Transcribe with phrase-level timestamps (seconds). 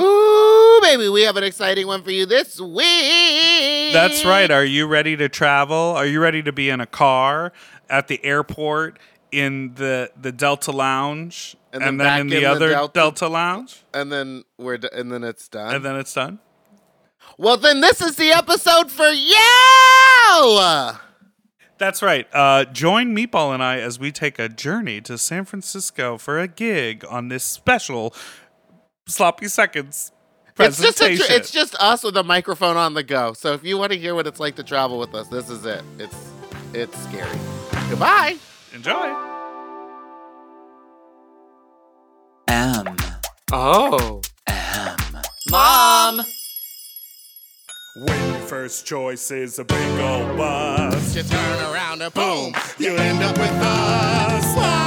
[0.00, 3.92] Ooh, baby, we have an exciting one for you this week.
[3.92, 4.50] That's right.
[4.50, 5.76] Are you ready to travel?
[5.76, 7.52] Are you ready to be in a car
[7.88, 8.98] at the airport
[9.30, 13.28] in the the Delta Lounge And and, then then, in the the other Delta- Delta.
[13.28, 15.74] Lounge And then we're d- and then it's done.
[15.74, 16.38] and then it's done?
[17.38, 20.60] well, then this is the episode for you.
[21.78, 22.26] That's right.
[22.32, 26.46] Uh, join Meatball and I as we take a journey to San Francisco for a
[26.46, 28.14] gig on this special
[29.06, 30.12] Sloppy Seconds
[30.58, 31.26] It's just a presentation.
[31.26, 33.32] tr- it's just us with a microphone on the go.
[33.34, 35.64] So if you want to hear what it's like to travel with us, this is
[35.66, 35.82] it.
[35.98, 36.16] It's
[36.72, 37.38] it's scary.
[37.90, 38.36] Goodbye.
[38.72, 39.14] Enjoy.
[42.48, 42.96] M.
[43.52, 44.20] Oh.
[44.46, 44.96] M.
[45.50, 46.20] Mom.
[47.96, 52.96] When your first choice is a big old bus, You turn around and boom, you
[52.96, 54.83] end up with us.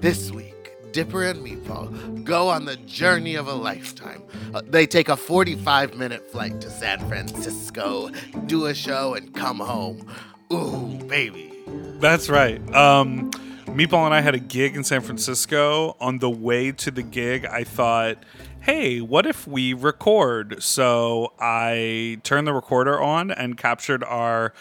[0.00, 4.22] This week, Dipper and Meatball go on the journey of a lifetime.
[4.54, 8.10] Uh, they take a 45 minute flight to San Francisco,
[8.46, 10.06] do a show, and come home.
[10.52, 11.52] Ooh, baby.
[12.00, 12.60] That's right.
[12.74, 13.30] Um,
[13.66, 15.96] Meatball and I had a gig in San Francisco.
[16.00, 18.18] On the way to the gig, I thought,
[18.60, 20.62] hey, what if we record?
[20.62, 24.52] So I turned the recorder on and captured our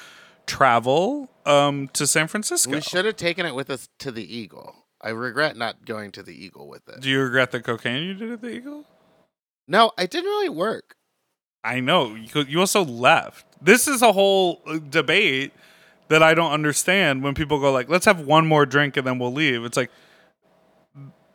[0.45, 2.71] travel um, to San Francisco.
[2.71, 4.75] We should have taken it with us to the Eagle.
[5.01, 7.01] I regret not going to the Eagle with it.
[7.01, 8.85] Do you regret the cocaine you did at the Eagle?
[9.67, 10.95] No, it didn't really work.
[11.63, 12.15] I know.
[12.15, 13.45] You, you also left.
[13.63, 15.53] This is a whole uh, debate
[16.07, 19.17] that I don't understand when people go like, "Let's have one more drink and then
[19.19, 19.91] we'll leave." It's like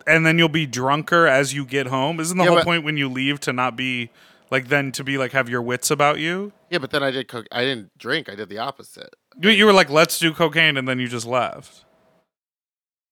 [0.07, 2.21] and then you'll be drunker as you get home.
[2.21, 4.11] Isn't the Yeah, whole but- point when you leave to not be
[4.51, 6.53] like then to be like have your wits about you?
[6.71, 7.47] Yeah, but then I did cook.
[7.51, 8.29] I didn't drink.
[8.29, 9.15] I did the opposite.
[9.41, 11.85] You, you were like, "Let's do cocaine," and then you just left.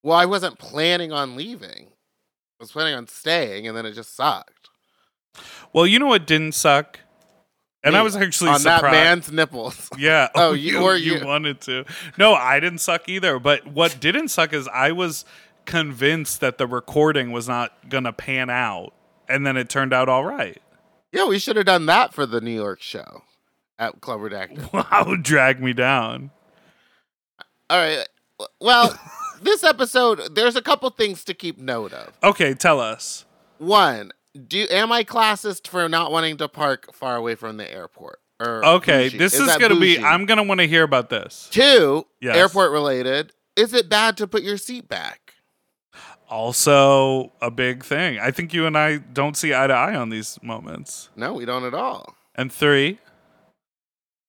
[0.02, 1.88] Well, I wasn't planning on leaving.
[1.88, 4.68] I was planning on staying, and then it just sucked.
[5.72, 7.00] Well, you know what didn't suck,
[7.82, 8.84] and I was actually on surprised.
[8.84, 9.88] that man's nipples.
[9.98, 10.28] Yeah.
[10.34, 11.84] Oh, oh, you- or you you- wanted to.
[12.18, 13.38] No, I didn't suck either.
[13.38, 15.24] But what didn't suck is I was
[15.66, 18.92] convinced that the recording was not gonna pan out,
[19.28, 20.60] and then it turned out all right.
[21.12, 23.22] yeah, we should have done that for the New York show
[23.78, 24.72] at Club Redacted.
[24.72, 26.30] Wow, drag me down.
[27.70, 28.06] All right.
[28.60, 28.98] Well,
[29.42, 32.12] this episode, there's a couple things to keep note of.
[32.22, 33.24] Okay, tell us.
[33.58, 34.12] One,
[34.48, 38.18] do am I classist for not wanting to park far away from the airport?
[38.40, 39.18] Or Okay, bougie?
[39.18, 39.98] this is, that gonna be.
[39.98, 41.48] I'm gonna want to hear about this.
[41.52, 42.36] Two, Yes.
[42.36, 43.32] airport related.
[43.56, 45.34] Is it bad to put your seat back?
[46.28, 48.18] Also, a big thing.
[48.18, 51.10] I think you and I don't see eye to eye on these moments.
[51.14, 52.16] No, we don't at all.
[52.34, 52.98] And three,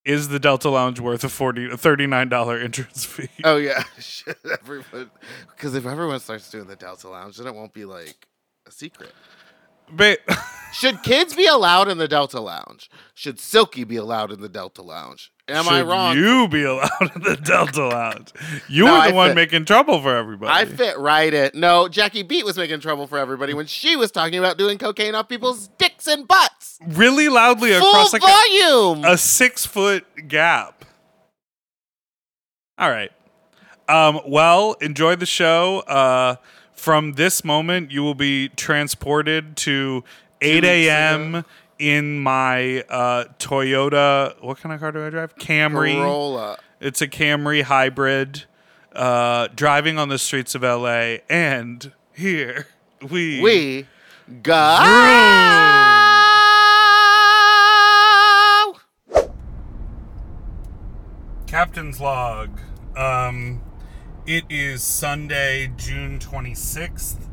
[0.05, 3.29] is the Delta Lounge worth a forty, a thirty-nine dollar entrance fee?
[3.43, 3.83] Oh yeah,
[4.61, 5.11] everyone.
[5.55, 8.27] Because if everyone starts doing the Delta Lounge, then it won't be like
[8.67, 9.11] a secret.
[9.91, 10.17] Ba-
[10.73, 12.89] Should kids be allowed in the Delta Lounge?
[13.13, 15.31] Should Silky be allowed in the Delta Lounge?
[15.47, 16.17] Am I wrong?
[16.17, 18.33] You be allowed in the Delta Lounge.
[18.67, 20.51] You No, were the I one fit- making trouble for everybody.
[20.51, 21.51] I fit right in.
[21.53, 25.15] No, Jackie Beat was making trouble for everybody when she was talking about doing cocaine
[25.15, 26.77] off people's dicks and butts.
[26.85, 29.05] really loudly Full across like a, volume.
[29.05, 30.83] a six foot gap.
[32.77, 33.11] All right.
[33.87, 35.79] Um, well, enjoy the show.
[35.87, 36.35] Uh,
[36.75, 40.03] from this moment, you will be transported to
[40.41, 41.45] 8 a.m.
[41.79, 44.41] in my uh, Toyota.
[44.43, 45.35] What kind of car do I drive?
[45.37, 45.95] Camry.
[45.95, 46.57] Corolla.
[46.79, 48.43] It's a Camry hybrid,
[48.93, 52.67] uh, driving on the streets of LA, and here
[53.09, 53.87] we We
[54.43, 54.51] go.
[61.47, 62.59] Captain's log.
[62.97, 63.61] Um,
[64.27, 67.29] It is Sunday, June 26th.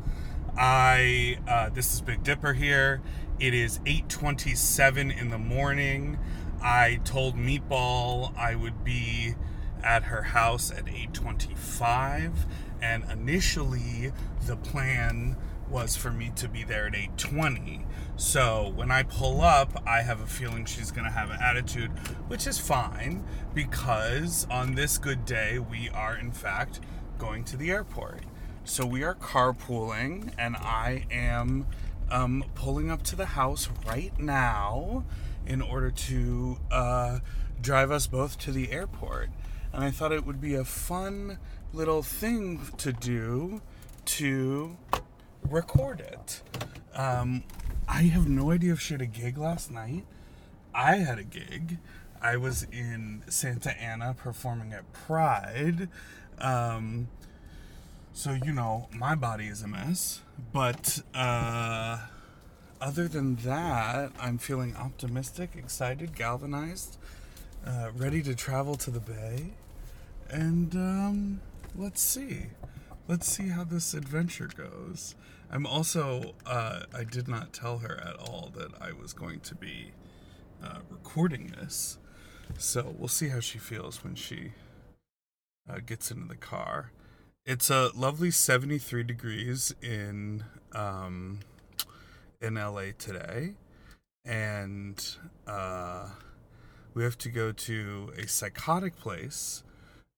[0.55, 3.01] I uh, this is Big Dipper here.
[3.39, 6.19] It is 8:27 in the morning.
[6.61, 9.33] I told Meatball I would be
[9.81, 12.45] at her house at 8:25
[12.79, 14.11] and initially
[14.45, 15.35] the plan
[15.67, 17.87] was for me to be there at 8:20.
[18.15, 21.89] So when I pull up, I have a feeling she's going to have an attitude,
[22.27, 23.23] which is fine
[23.53, 26.79] because on this good day we are in fact
[27.17, 28.21] going to the airport.
[28.63, 31.65] So we are carpooling and I am
[32.11, 35.03] um, pulling up to the house right now
[35.47, 37.19] in order to uh,
[37.61, 39.29] drive us both to the airport.
[39.73, 41.39] And I thought it would be a fun
[41.73, 43.61] little thing to do
[44.05, 44.77] to
[45.49, 46.41] record it.
[46.93, 47.43] Um,
[47.87, 50.05] I have no idea if she had a gig last night.
[50.73, 51.77] I had a gig.
[52.21, 55.89] I was in Santa Ana performing at Pride.
[56.39, 57.09] Um,
[58.13, 60.21] so, you know, my body is a mess.
[60.53, 61.99] But uh,
[62.79, 66.97] other than that, I'm feeling optimistic, excited, galvanized,
[67.65, 69.51] uh, ready to travel to the Bay.
[70.29, 71.41] And um,
[71.75, 72.47] let's see.
[73.07, 75.15] Let's see how this adventure goes.
[75.53, 79.53] I'm also, uh, I did not tell her at all that I was going to
[79.53, 79.91] be
[80.63, 81.99] uh, recording this.
[82.57, 84.53] So we'll see how she feels when she
[85.69, 86.91] uh, gets into the car.
[87.45, 91.41] It's a lovely 73 degrees in um,
[92.41, 93.53] in LA today,
[94.25, 96.07] and uh,
[96.95, 99.61] we have to go to a psychotic place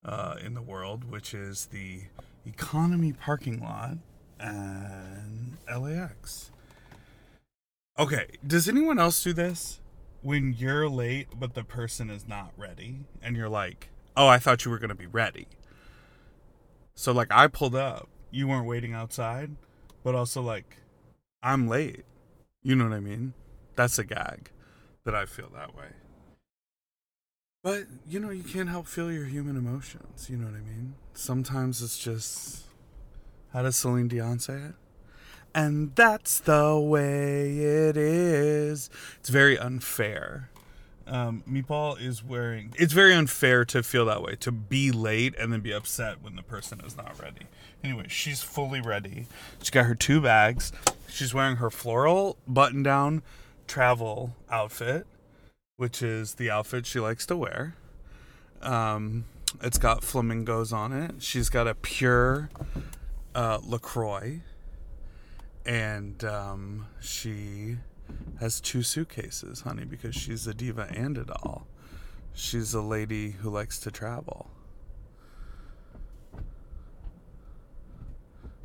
[0.06, 2.04] uh, in the world, which is the
[2.46, 3.98] economy parking lot
[4.40, 6.52] and LAX.
[7.98, 9.80] Okay, does anyone else do this?
[10.22, 14.66] When you're late, but the person is not ready, and you're like, oh, I thought
[14.66, 15.48] you were going to be ready.
[16.96, 19.52] So, like, I pulled up, you weren't waiting outside,
[20.04, 20.78] but also, like,
[21.44, 22.04] I'm late.
[22.64, 23.34] You know what I mean?
[23.76, 24.50] That's a gag
[25.04, 25.90] that I feel that way.
[27.64, 30.30] But, you know, you can't help feel your human emotions.
[30.30, 30.96] You know what I mean?
[31.14, 32.65] Sometimes it's just.
[33.56, 34.74] How does Celine Dion say it?
[35.54, 38.90] And that's the way it is.
[39.22, 40.50] It's very unfair.
[41.08, 42.74] Um, Meatball is wearing.
[42.78, 46.36] It's very unfair to feel that way, to be late and then be upset when
[46.36, 47.46] the person is not ready.
[47.82, 49.28] Anyway, she's fully ready.
[49.60, 50.74] She's got her two bags.
[51.08, 53.22] She's wearing her floral button down
[53.68, 55.08] travel outfit,
[55.78, 57.76] which is the outfit she likes to wear.
[58.62, 59.24] Um,
[59.62, 61.24] it's got flamingos on it.
[61.24, 62.50] She's got a pure
[63.36, 64.42] uh, LaCroix.
[65.66, 67.78] And um, she
[68.40, 71.68] has two suitcases, honey, because she's a diva and a doll.
[72.34, 74.50] She's a lady who likes to travel.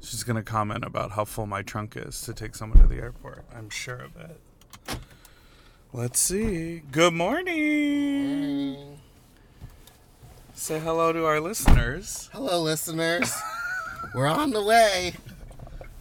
[0.01, 2.97] She's going to comment about how full my trunk is to take someone to the
[2.97, 3.45] airport.
[3.55, 4.41] I'm sure of it.
[5.93, 6.83] Let's see.
[6.91, 8.99] Good morning.
[10.55, 12.29] Say hello to our listeners.
[12.33, 13.33] Hello, listeners.
[14.15, 15.15] We're on the way.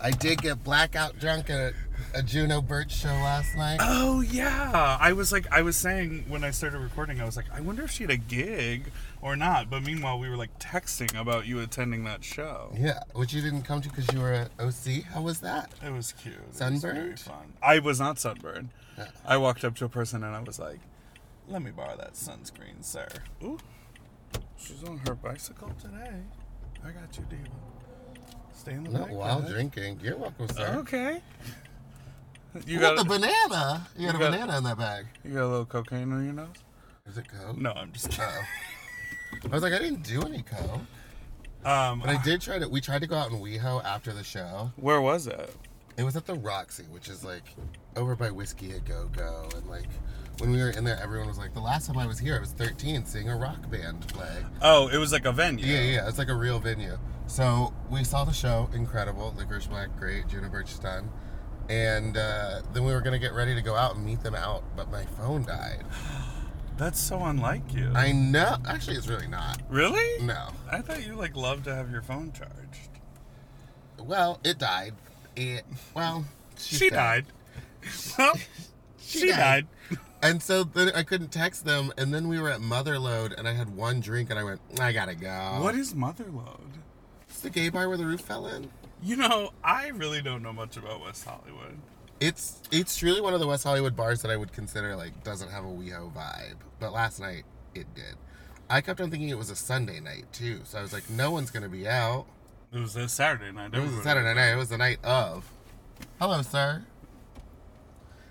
[0.02, 1.74] I did get blackout drunk at
[2.16, 3.80] a Juno Birch show last night.
[3.82, 7.46] Oh yeah, I was like, I was saying when I started recording, I was like,
[7.54, 8.86] I wonder if she had a gig
[9.22, 9.70] or not.
[9.70, 12.72] But meanwhile, we were like texting about you attending that show.
[12.78, 15.04] Yeah, which you didn't come to because you were at OC.
[15.04, 15.72] How was that?
[15.86, 16.36] It was cute.
[16.36, 17.20] It was very Sunburned?
[17.20, 17.54] fun.
[17.62, 18.70] I was not sunburned.
[18.98, 19.06] Uh-uh.
[19.26, 20.80] I walked up to a person and I was like,
[21.50, 23.08] "Let me borrow that sunscreen, sir."
[23.44, 23.60] Ooh,
[24.58, 26.22] she's on her bicycle today.
[26.86, 27.50] I got you, Diva.
[28.60, 29.16] Stay in the Not back.
[29.16, 29.52] while guys.
[29.52, 30.00] drinking.
[30.04, 30.76] You're welcome, sir.
[30.80, 31.22] Okay.
[32.56, 33.88] You You got got the banana.
[33.98, 35.06] You got You a got- banana in that bag.
[35.24, 36.48] you got a little cocaine on your nose?
[37.08, 37.58] Is it coke?
[37.58, 38.26] No, I'm just kidding.
[38.26, 39.38] Oh.
[39.46, 40.82] I was like, I didn't do any coke.
[41.64, 42.68] Um, But I did try to.
[42.68, 44.72] We tried to go out in WeHo after the show.
[44.76, 45.56] where was it?
[45.98, 47.44] It was at the Roxy, which is like
[47.96, 49.88] over by Whisky a Go Go, and like
[50.40, 52.40] when we were in there, everyone was like, "The last time I was here, I
[52.40, 55.66] was 13, seeing a rock band play." Oh, it was like a venue.
[55.66, 56.98] Yeah, yeah, it's like a real venue.
[57.28, 59.34] So we saw the show, incredible.
[59.38, 60.28] Licorice Black, great.
[60.28, 61.10] Juno Birch done.
[61.70, 64.64] And uh, then we were gonna get ready to go out and meet them out,
[64.76, 65.84] but my phone died.
[66.78, 67.92] That's so unlike you.
[67.94, 68.56] I know.
[68.66, 69.62] Actually, it's really not.
[69.70, 70.24] really?
[70.26, 70.48] No.
[70.72, 72.90] I thought you like loved to have your phone charged.
[74.00, 74.94] Well, it died.
[75.36, 76.26] It well,
[76.58, 77.26] she died.
[78.18, 78.36] well,
[79.00, 79.68] she, She died.
[79.90, 80.00] died.
[80.22, 83.54] And so then I couldn't text them, and then we were at Motherlode, and I
[83.54, 85.60] had one drink, and I went, I gotta go.
[85.62, 86.80] What is Motherlode?
[87.30, 88.70] It's the gay bar where the roof fell in.
[89.02, 91.78] You know, I really don't know much about West Hollywood.
[92.20, 95.50] It's it's really one of the West Hollywood bars that I would consider like doesn't
[95.50, 98.16] have a WeHo vibe, but last night it did.
[98.70, 100.60] I kept on thinking it was a Sunday night too.
[100.66, 102.26] So I was like, no one's gonna be out.
[102.74, 103.74] It was a Saturday night.
[103.74, 104.52] It was a Saturday night.
[104.52, 105.50] It was the night of.
[106.20, 106.84] Hello, sir.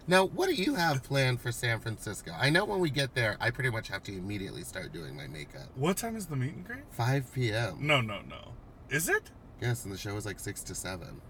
[0.08, 2.32] Now, what do you have planned for San Francisco?
[2.34, 5.26] I know when we get there, I pretty much have to immediately start doing my
[5.26, 5.68] makeup.
[5.74, 6.84] What time is the meet and greet?
[6.92, 7.76] 5 p.m.
[7.78, 8.54] No, no, no.
[8.88, 9.30] Is it?
[9.60, 11.20] Yes, and the show is like 6 to 7.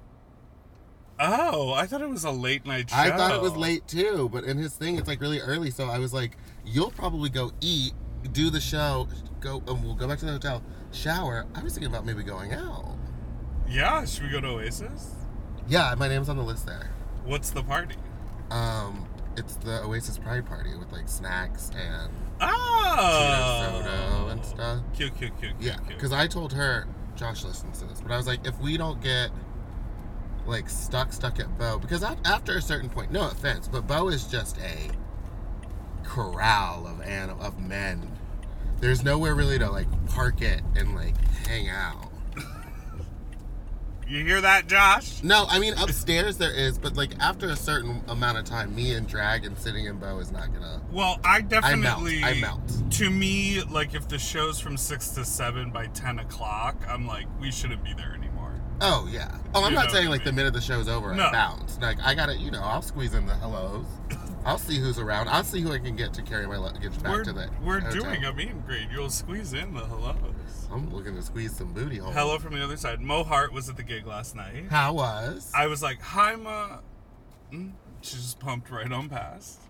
[1.19, 2.97] Oh, I thought it was a late night show.
[2.97, 5.73] I thought it was late too, but in his thing, it's like really early.
[5.73, 7.95] So I was like, you'll probably go eat,
[8.31, 9.09] do the show,
[9.41, 11.47] go, and we'll go back to the hotel, shower.
[11.57, 12.97] I was thinking about maybe going out.
[13.69, 15.17] Yeah, should we go to Oasis?
[15.67, 16.93] Yeah, my name's on the list there.
[17.25, 17.97] What's the party?
[18.51, 24.81] Um, it's the Oasis Pride Party with like snacks and Oh, soda and stuff.
[24.95, 26.87] Cute, cute, cute, Yeah, because I told her
[27.17, 29.31] Josh listens to this, but I was like, if we don't get
[30.47, 34.25] like stuck, stuck at Beaux, because after a certain point, no offense, but Beaux is
[34.29, 34.91] just a
[36.05, 38.11] corral of anim- of men.
[38.81, 42.08] There's nowhere really to like park it and like hang out.
[44.09, 45.23] You hear that, Josh?
[45.23, 48.95] No, I mean upstairs there is, but like after a certain amount of time, me
[48.95, 50.81] and drag and sitting in Beaux is not gonna.
[50.91, 52.25] Well, I definitely.
[52.25, 52.61] I melt.
[52.93, 57.27] To me, like if the show's from six to seven by ten o'clock, I'm like,
[57.39, 58.55] we shouldn't be there anymore.
[58.81, 59.37] Oh yeah.
[59.55, 61.27] Oh, I'm You not saying I like the minute the show's over, No.
[61.27, 61.79] I bounce.
[61.79, 63.85] Like I gotta, you know, I'll squeeze in the hellos.
[64.47, 65.29] I'll see who's around.
[65.29, 67.51] I'll see who I can get to carry my luggage back we're to the.
[67.63, 68.05] we're hotel.
[68.05, 68.89] doing a meet and greet.
[68.91, 70.58] You'll squeeze in the hellos.
[70.71, 72.13] I'm looking to squeeze some booty hole.
[72.13, 73.01] Hello from the other side.
[73.01, 74.67] Mo Heart was at the gig last night.
[74.71, 75.51] How was?
[75.55, 76.79] I was like, "Hi, Ma."
[77.53, 77.73] Mm,
[78.03, 79.61] She just pumped right on past.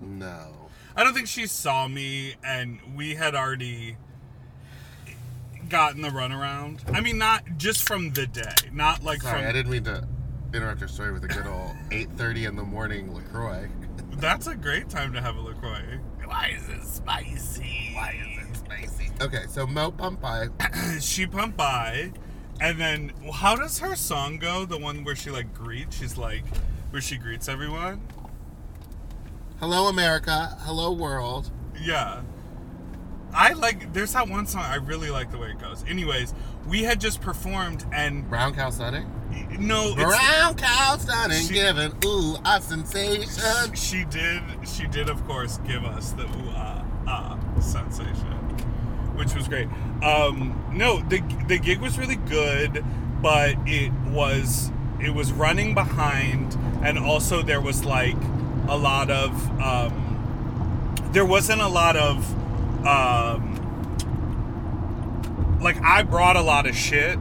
[0.00, 0.68] no.
[0.96, 3.96] I don't think she saw me, and we had already
[5.68, 6.80] gotten the runaround.
[6.94, 8.42] I mean, not just from the day,
[8.72, 9.48] not like Sorry, from.
[9.48, 10.06] I didn't mean to
[10.54, 13.68] interrupt your story with a good old 8:30 in the morning Lacroix.
[14.12, 16.00] That's a great time to have a Lacroix.
[16.24, 17.90] Why is it spicy?
[17.94, 18.97] Why is it spicy?
[19.20, 20.48] Okay, so Mo pump by.
[21.00, 22.12] she pumped by,
[22.60, 24.64] and then how does her song go?
[24.64, 25.98] The one where she like greets.
[25.98, 26.44] She's like,
[26.90, 28.00] where she greets everyone.
[29.58, 30.56] Hello America.
[30.60, 31.50] Hello world.
[31.80, 32.22] Yeah.
[33.34, 35.84] I like there's that one song I really like the way it goes.
[35.88, 36.32] Anyways,
[36.66, 39.10] we had just performed and Brown cow sunning.
[39.58, 43.74] no it's, Brown cow sunning, giving ooh a sensation.
[43.74, 48.27] she did she did of course give us the ooh ah ah sensation.
[49.18, 49.68] Which was great.
[50.02, 52.84] Um no, the the gig was really good,
[53.20, 54.70] but it was
[55.00, 58.16] it was running behind and also there was like
[58.68, 60.04] a lot of um
[61.12, 62.24] there wasn't a lot of
[62.86, 63.56] um
[65.60, 67.18] like I brought a lot of shit.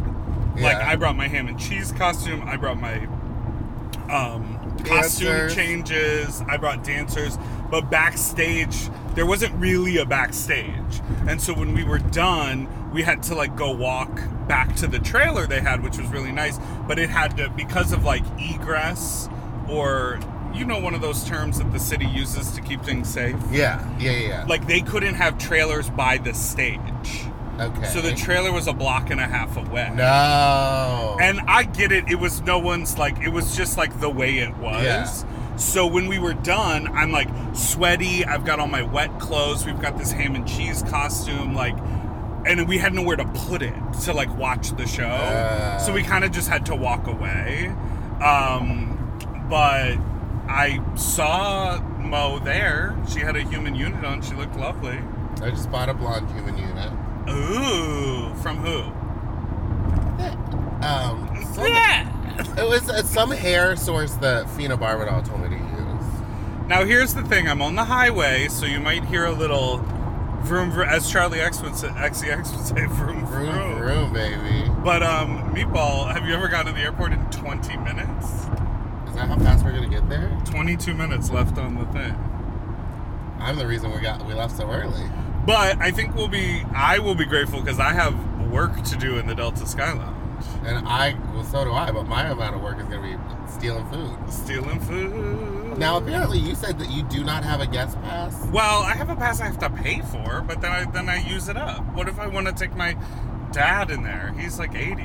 [0.56, 0.90] Like Yeah.
[0.90, 3.08] I brought my ham and cheese costume, I brought my
[4.10, 7.38] um costume changes, I brought dancers,
[7.70, 11.02] but backstage there wasn't really a backstage.
[11.28, 14.12] And so when we were done, we had to like go walk
[14.48, 17.92] back to the trailer they had, which was really nice, but it had to because
[17.94, 19.28] of like egress
[19.68, 20.20] or
[20.54, 23.36] you know one of those terms that the city uses to keep things safe.
[23.52, 24.46] Yeah, yeah, yeah.
[24.48, 27.26] Like they couldn't have trailers by the stage.
[27.60, 27.88] okay.
[27.88, 29.92] So the trailer was a block and a half away.
[29.96, 31.18] no.
[31.20, 32.08] And I get it.
[32.08, 34.84] It was no one's like, it was just like the way it was.
[34.84, 35.08] Yeah.
[35.58, 38.24] So when we were done, I'm like sweaty.
[38.24, 39.66] I've got all my wet clothes.
[39.66, 41.56] We've got this ham and cheese costume.
[41.56, 41.76] Like,
[42.46, 43.74] and we had nowhere to put it
[44.04, 45.08] to like watch the show.
[45.08, 45.78] Uh.
[45.80, 47.68] so we kind of just had to walk away.
[48.24, 48.94] Um,
[49.50, 49.98] but
[50.48, 52.96] I saw Mo there.
[53.12, 54.22] She had a human unit on.
[54.22, 55.00] She looked lovely.
[55.42, 56.92] I just bought a blonde human unit.
[57.30, 58.82] Ooh, from who?
[60.86, 61.64] Um, some-
[62.40, 66.68] it was uh, some hair source that phenobarbital told me to use.
[66.68, 69.78] Now here's the thing: I'm on the highway, so you might hear a little
[70.42, 73.52] vroom, vroom as Charli X would say, XCX would say, vroom, vroom.
[73.52, 74.70] Vroom, vroom, baby.
[74.84, 78.26] But um, Meatball, have you ever gotten to the airport in 20 minutes?
[78.26, 80.36] Is that how fast we're gonna get there?
[80.46, 82.16] 22 minutes left on the thing.
[83.40, 85.04] I'm the reason we got we left so early.
[85.46, 88.16] But I think we'll be, I will be grateful because I have
[88.50, 90.16] work to do in the Delta Sky Lounge.
[90.64, 91.92] And I, well, so do I.
[91.92, 94.18] But my amount of work is gonna be stealing food.
[94.32, 95.78] Stealing food.
[95.78, 98.46] Now, apparently, you said that you do not have a guest pass.
[98.48, 101.18] Well, I have a pass I have to pay for, but then I then I
[101.28, 101.84] use it up.
[101.94, 102.98] What if I want to take my
[103.52, 104.34] dad in there?
[104.38, 105.04] He's like 80.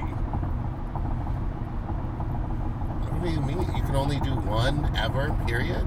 [3.09, 3.59] What do you mean?
[3.77, 5.37] You can only do one ever.
[5.47, 5.87] Period.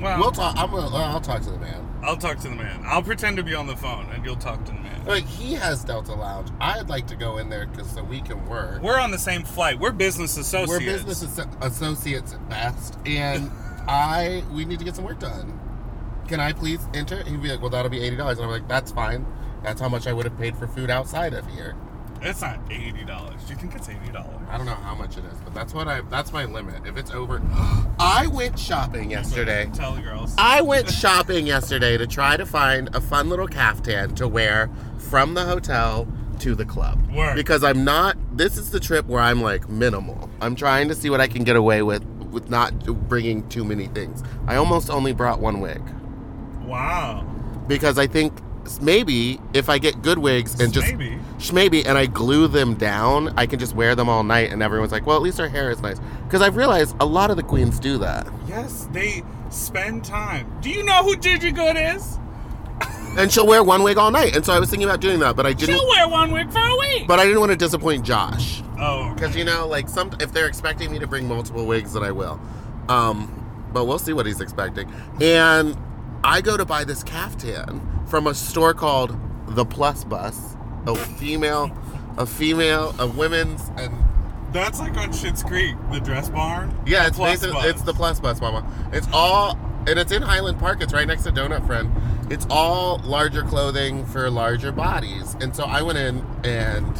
[0.00, 0.56] Well, We'll talk.
[0.58, 0.94] I'm gonna.
[0.94, 1.82] I'll talk to the man.
[2.02, 2.82] I'll talk to the man.
[2.84, 5.04] I'll pretend to be on the phone, and you'll talk to the man.
[5.06, 6.50] Like he has Delta Lounge.
[6.60, 8.82] I'd like to go in there because so we can work.
[8.82, 9.78] We're on the same flight.
[9.80, 10.68] We're business associates.
[10.70, 13.50] We're business asso- associates at best, and
[13.88, 15.58] I we need to get some work done.
[16.28, 17.22] Can I please enter?
[17.24, 19.26] He'd be like, "Well, that'll be eighty dollars," and I'm like, "That's fine."
[19.62, 21.74] That's how much I would have paid for food outside of here.
[22.22, 23.42] It's not eighty dollars.
[23.44, 24.40] Do you think it's eighty dollars?
[24.50, 26.86] I don't know how much it is, but that's what I that's my limit.
[26.86, 27.40] If it's over
[27.98, 29.70] I went shopping yesterday.
[29.74, 30.34] Tell the girls.
[30.38, 35.34] I went shopping yesterday to try to find a fun little caftan to wear from
[35.34, 36.08] the hotel
[36.40, 37.10] to the club.
[37.12, 37.36] Word.
[37.36, 40.30] Because I'm not this is the trip where I'm like minimal.
[40.40, 43.86] I'm trying to see what I can get away with with not bringing too many
[43.86, 44.22] things.
[44.46, 45.82] I almost only brought one wig
[46.66, 47.22] wow.
[47.68, 48.32] because I think
[48.80, 51.18] maybe if I get good wigs and just Maybe.
[51.52, 54.92] maybe and I glue them down, I can just wear them all night and everyone's
[54.92, 57.42] like, "Well, at least her hair is nice." Because I've realized a lot of the
[57.42, 58.26] queens do that.
[58.46, 60.50] Yes, they spend time.
[60.60, 62.18] Do you know who Gigi Goode is?
[63.16, 64.36] And she'll wear one wig all night.
[64.36, 66.50] And so I was thinking about doing that, but I didn't She'll wear one wig
[66.52, 67.08] for a week.
[67.08, 68.62] but I didn't want to disappoint Josh.
[68.78, 72.02] oh, Because you know, like some, if they're expecting me to bring multiple wigs, then
[72.02, 72.38] I will.
[72.90, 74.92] Um, but we'll see what he's expecting.
[75.22, 75.78] And
[76.24, 79.16] I go to buy this caftan from a store called
[79.48, 81.70] the Plus Bus, a female,
[82.18, 83.92] a female, a women's, and
[84.52, 86.74] that's like on Schitt's Creek, the dress barn.
[86.86, 87.66] yeah, The it's Plus basically Bus.
[87.66, 88.64] it's the Plus Bus, Mama.
[88.92, 90.82] It's all, and it's in Highland Park.
[90.82, 91.90] It's right next to Donut Friend.
[92.30, 95.36] It's all larger clothing for larger bodies.
[95.40, 96.92] And so I went in and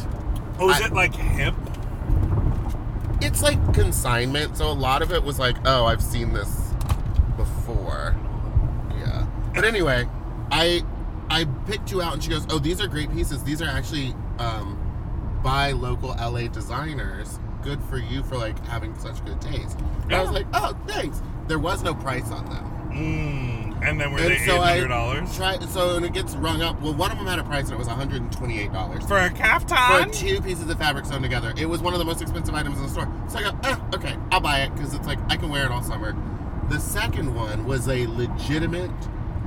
[0.59, 1.53] Oh, is I- it like hip?
[3.21, 6.73] it's like consignment, so a lot of it was like, oh, I've seen this
[7.35, 8.15] before.
[8.99, 9.25] Yeah.
[9.55, 10.07] But anyway,
[10.51, 10.83] I
[11.29, 13.43] I picked you out and she goes, Oh, these are great pieces.
[13.43, 14.83] These are actually um
[15.43, 17.39] by local LA designers.
[17.63, 19.79] Good for you for like having such good taste.
[20.03, 21.21] And I was like, Oh, thanks.
[21.47, 22.73] There was no price on them.
[22.91, 23.87] Mm.
[23.87, 26.61] And then were and they eight so hundred dollars try so and it gets rung
[26.61, 26.81] up.
[26.81, 29.29] Well, one of them had a price and it was $128 for a
[30.07, 31.53] for two pieces of fabric sewn together.
[31.57, 33.11] It was one of the most expensive items in the store.
[33.29, 35.71] So I go, eh, okay, I'll buy it because it's like I can wear it
[35.71, 36.15] all summer.
[36.69, 38.91] The second one was a legitimate.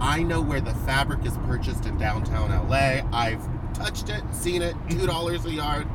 [0.01, 3.03] I know where the fabric is purchased in downtown LA.
[3.13, 5.07] I've touched it, seen it, two mm-hmm.
[5.07, 5.87] dollars a yard.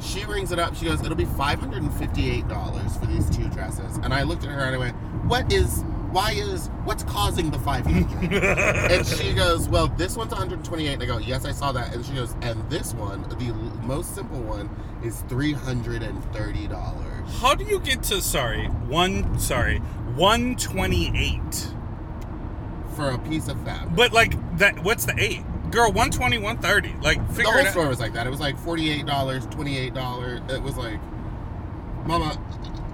[0.00, 0.76] She rings it up.
[0.76, 4.22] She goes, "It'll be five hundred and fifty-eight dollars for these two dresses." And I
[4.22, 5.82] looked at her and I went, "What is?
[6.10, 6.68] Why is?
[6.84, 8.32] What's causing the five hundred?
[8.42, 12.04] and she goes, "Well, this one's 128." And I go, "Yes, I saw that." And
[12.04, 13.52] she goes, "And this one, the
[13.86, 14.68] most simple one,
[15.02, 19.78] is three hundred and thirty dollars." How do you get to sorry one sorry
[20.14, 21.70] one twenty eight?
[22.96, 23.94] For a piece of fabric.
[23.94, 25.42] But like that, what's the eight?
[25.70, 27.02] Girl, 120, 130.
[27.02, 27.72] Like the whole it out.
[27.72, 28.26] store was like that.
[28.26, 30.40] It was like forty-eight dollars, twenty-eight dollars.
[30.48, 30.98] It was like,
[32.06, 32.40] Mama,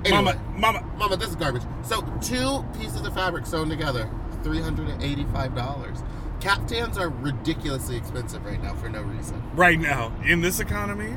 [0.04, 0.82] anyway, Mama, mama.
[0.98, 1.62] Mama, this is garbage.
[1.84, 4.10] So two pieces of fabric sewn together,
[4.42, 6.02] three hundred and eighty-five dollars.
[6.40, 9.40] Caftans are ridiculously expensive right now for no reason.
[9.54, 11.14] Right now in this economy,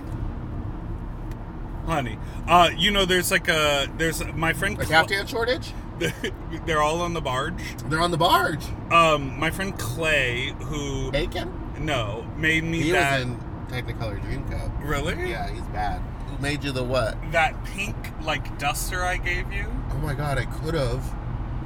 [1.85, 2.17] honey.
[2.47, 4.75] Uh, you know, there's like a there's my friend.
[4.75, 5.73] A Cla- caftan shortage?
[6.65, 7.61] They're all on the barge.
[7.85, 8.65] They're on the barge.
[8.91, 11.51] Um, my friend Clay, who Bacon?
[11.79, 14.71] no made me He that was in Technicolor Dreamcoat.
[14.87, 16.01] really Yeah, he's bad.
[16.27, 17.17] Who made you the what?
[17.31, 19.65] that pink like duster I gave you.
[19.91, 21.03] Oh my god, I could have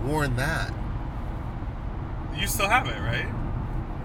[0.04, 0.74] worn that.
[2.38, 3.28] You still have it, right?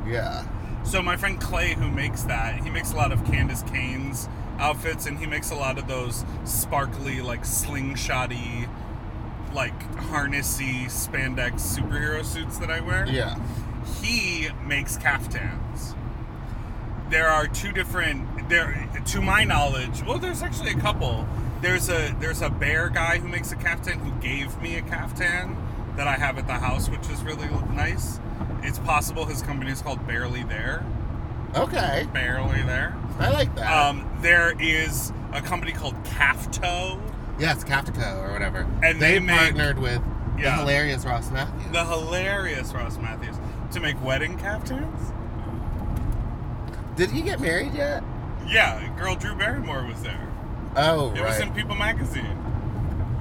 [0.06, 0.46] Yeah.
[0.84, 5.06] So my friend Clay, who makes that, he makes a lot of Candis Cayne's outfits,
[5.06, 8.68] and he makes a lot of those sparkly, like slingshotty,
[9.54, 13.06] like harnessy spandex superhero suits that I wear.
[13.06, 13.38] Yeah.
[14.02, 15.94] He makes caftans.
[17.10, 18.48] There are two different.
[18.48, 21.26] There, to my knowledge, well, there's actually a couple.
[21.62, 25.56] There's a there's a bear guy who makes a caftan who gave me a caftan
[25.96, 28.18] that I have at the house, which is really nice.
[28.62, 30.84] It's possible his company is called Barely There.
[31.54, 32.06] Okay.
[32.12, 32.96] Barely There.
[33.18, 33.72] I like that.
[33.72, 37.00] Um, there is a company called Cafto,
[37.38, 38.66] yes, Caftico or whatever.
[38.82, 40.02] And they, they make- partnered with
[40.36, 41.70] the hilarious Ross Mathews.
[41.72, 43.36] the hilarious Ross Mathews,
[43.72, 45.12] to make wedding caftans.
[46.96, 48.02] Did he get married yet?
[48.46, 50.28] Yeah, girl Drew Barrymore was there.
[50.76, 51.28] Oh, It right.
[51.28, 52.38] was in People magazine.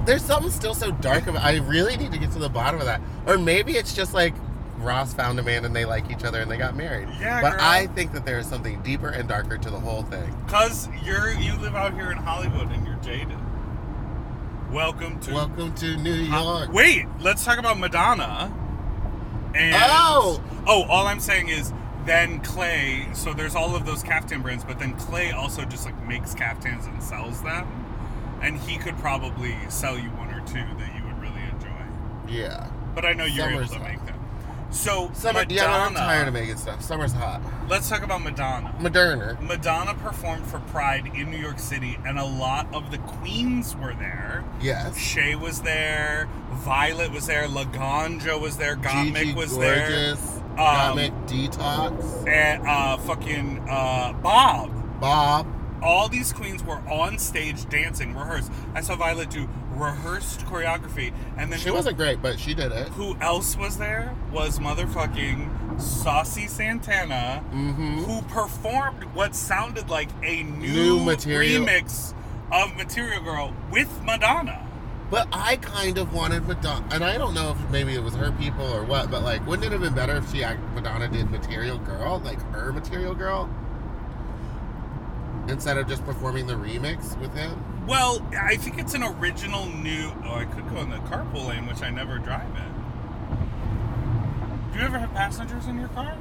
[0.05, 1.43] There's something still so dark about.
[1.43, 2.99] I really need to get to the bottom of that.
[3.25, 4.33] Or maybe it's just like
[4.79, 7.07] Ross found a man and they like each other and they got married.
[7.21, 7.61] Yeah, But girl.
[7.61, 10.35] I think that there is something deeper and darker to the whole thing.
[10.47, 13.37] Cause you're you live out here in Hollywood and you're jaded.
[14.73, 16.73] Welcome to Welcome to New York.
[16.73, 18.51] Wait, let's talk about Madonna.
[19.53, 20.41] And Oh!
[20.65, 21.71] oh, all I'm saying is
[22.07, 23.07] then Clay.
[23.13, 26.87] So there's all of those caftan brands, but then Clay also just like makes caftans
[26.87, 27.67] and sells them,
[28.41, 32.33] and he could probably sell you one or two that you would really enjoy.
[32.35, 32.71] Yeah.
[32.95, 34.12] But I know you're Summer's able to make them.
[34.73, 35.39] So Summer.
[35.41, 35.53] Madonna.
[35.53, 36.81] Yeah, I'm tired of making stuff.
[36.81, 37.41] Summer's hot.
[37.69, 38.73] Let's talk about Madonna.
[38.79, 39.39] Moderna.
[39.41, 43.93] Madonna performed for Pride in New York City, and a lot of the queens were
[43.93, 44.43] there.
[44.61, 44.97] Yes.
[44.97, 49.87] Shea was there, Violet was there, Laganja was there, Gottmik was there.
[49.89, 50.39] Gorgeous.
[50.57, 52.27] Got Um, Detox.
[52.27, 54.99] and uh, fucking uh, Bob.
[54.99, 55.47] Bob.
[55.83, 58.51] All these queens were on stage dancing, rehearsed.
[58.73, 62.87] I saw Violet do rehearsed choreography, and then She wasn't great, but she did it.
[62.89, 64.15] Who else was there?
[64.31, 68.03] Was motherfucking Saucy Santana, Mm-hmm.
[68.03, 71.65] who performed what sounded like a new, New Material.
[71.65, 72.13] remix
[72.51, 74.59] of Material Girl with Madonna.
[75.09, 78.31] But I kind of wanted Madonna, and I don't know if maybe it was her
[78.31, 80.43] people or what, but like, wouldn't it have been better if she
[80.73, 83.49] Madonna did Material Girl, like her Material Girl,
[85.47, 87.63] instead of just performing the remix with him?
[87.87, 90.11] Well, I think it's an original new.
[90.25, 92.73] Oh, I could go in the carpool lane, which I never drive in.
[94.73, 96.17] Do you ever have passengers in your car?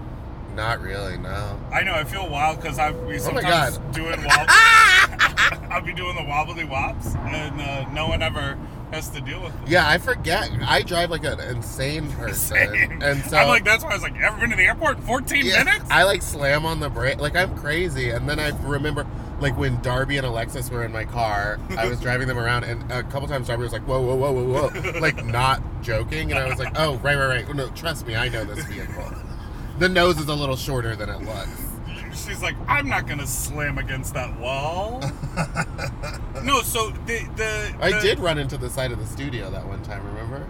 [0.55, 1.59] Not really, no.
[1.73, 1.95] I know.
[1.95, 3.93] I feel wild because I be Oh sometimes God.
[3.93, 4.47] doing wob-
[5.71, 8.59] I'll be doing the wobbly wops, and uh, no one ever
[8.93, 9.53] has to deal with.
[9.67, 10.51] Yeah, I forget.
[10.67, 13.03] I drive like an insane person, Same.
[13.03, 15.03] and so I'm like, that's why I was like, ever been to the airport in
[15.05, 15.87] 14 Yeah, minutes?
[15.91, 18.11] I like slam on the brake, like I'm crazy.
[18.11, 19.07] And then I remember,
[19.41, 22.91] like when Darby and Alexis were in my car, I was driving them around, and
[22.93, 26.39] a couple times Darby was like, "Whoa, whoa, whoa, whoa, whoa," like not joking, and
[26.39, 27.55] I was like, "Oh, right, right, right.
[27.57, 29.11] No, trust me, I know this vehicle.
[29.79, 31.72] The nose is a little shorter than it looks."
[32.15, 35.01] She's like, I'm not gonna slam against that wall.
[36.45, 39.83] no, so the the, I did run into the side of the studio that one
[39.83, 40.05] time.
[40.07, 40.47] Remember?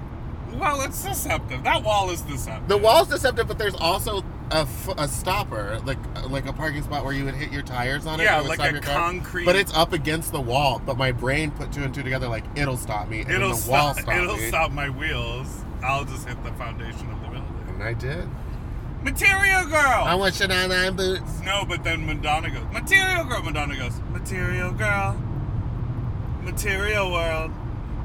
[0.54, 1.62] Well, it's deceptive.
[1.64, 2.68] That wall is deceptive.
[2.68, 5.98] The wall's deceptive, but there's also a, f- a stopper, like
[6.28, 8.24] like a parking spot where you would hit your tires on it.
[8.24, 8.94] Yeah, it like a your car.
[9.10, 10.82] concrete- But it's up against the wall.
[10.84, 13.60] But my brain put two and two together, like it'll stop me, and It'll then
[13.64, 14.02] the wall stop.
[14.02, 14.48] stop It'll me.
[14.48, 15.64] stop my wheels.
[15.82, 17.64] I'll just hit the foundation of the building.
[17.68, 18.28] And I did.
[19.02, 20.04] Material girl.
[20.04, 21.40] I want Chanel nine boots.
[21.44, 23.42] No, but then Madonna goes, Material Girl.
[23.42, 25.20] Madonna goes, Material Girl.
[26.42, 27.50] Material World.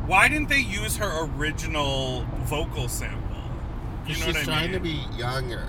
[0.08, 3.22] Why didn't they use her original vocal sample?
[4.06, 5.68] You know She's what I trying to be younger.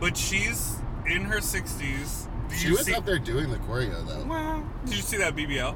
[0.00, 2.26] But she's in her 60s.
[2.48, 4.24] Do She was see- up there doing the choreo though.
[4.24, 5.74] Well, did you see that BBL?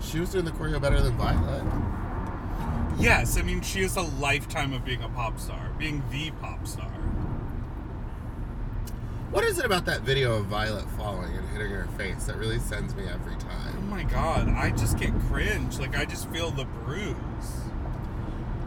[0.00, 1.62] She was doing the choreo better than Violet.
[2.98, 6.66] Yes, I mean, she has a lifetime of being a pop star, being the pop
[6.66, 6.90] star.
[9.34, 12.60] What is it about that video of Violet falling and hitting her face that really
[12.60, 13.74] sends me every time?
[13.76, 15.80] Oh my god, I just get cringe.
[15.80, 17.16] Like, I just feel the bruise.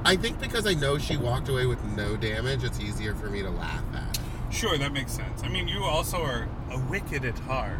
[0.04, 3.42] I think because I know she walked away with no damage, it's easier for me
[3.44, 4.20] to laugh at.
[4.52, 5.42] Sure, that makes sense.
[5.42, 7.80] I mean, you also are a wicked at heart.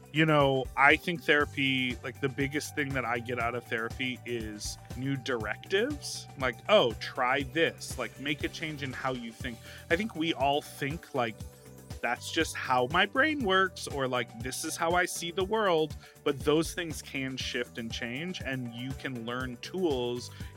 [0.13, 4.19] You know, I think therapy, like the biggest thing that I get out of therapy
[4.25, 6.27] is new directives.
[6.37, 7.97] Like, oh, try this.
[7.97, 9.57] Like, make a change in how you think.
[9.89, 11.35] I think we all think, like,
[12.01, 15.95] that's just how my brain works, or like, this is how I see the world.
[16.25, 20.29] But those things can shift and change, and you can learn tools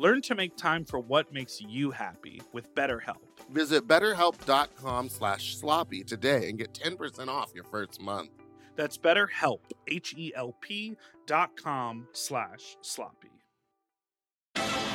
[0.00, 3.18] Learn to make time for what makes you happy with BetterHelp.
[3.50, 8.30] Visit betterhelp.com slash sloppy today and get 10% off your first month.
[8.76, 13.28] That's BetterHelp, H-E-L-P dot com slash sloppy.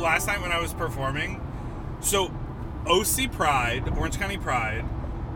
[0.00, 1.40] Last night when I was performing,
[2.00, 2.32] so
[2.86, 4.84] OC Pride, Orange County Pride,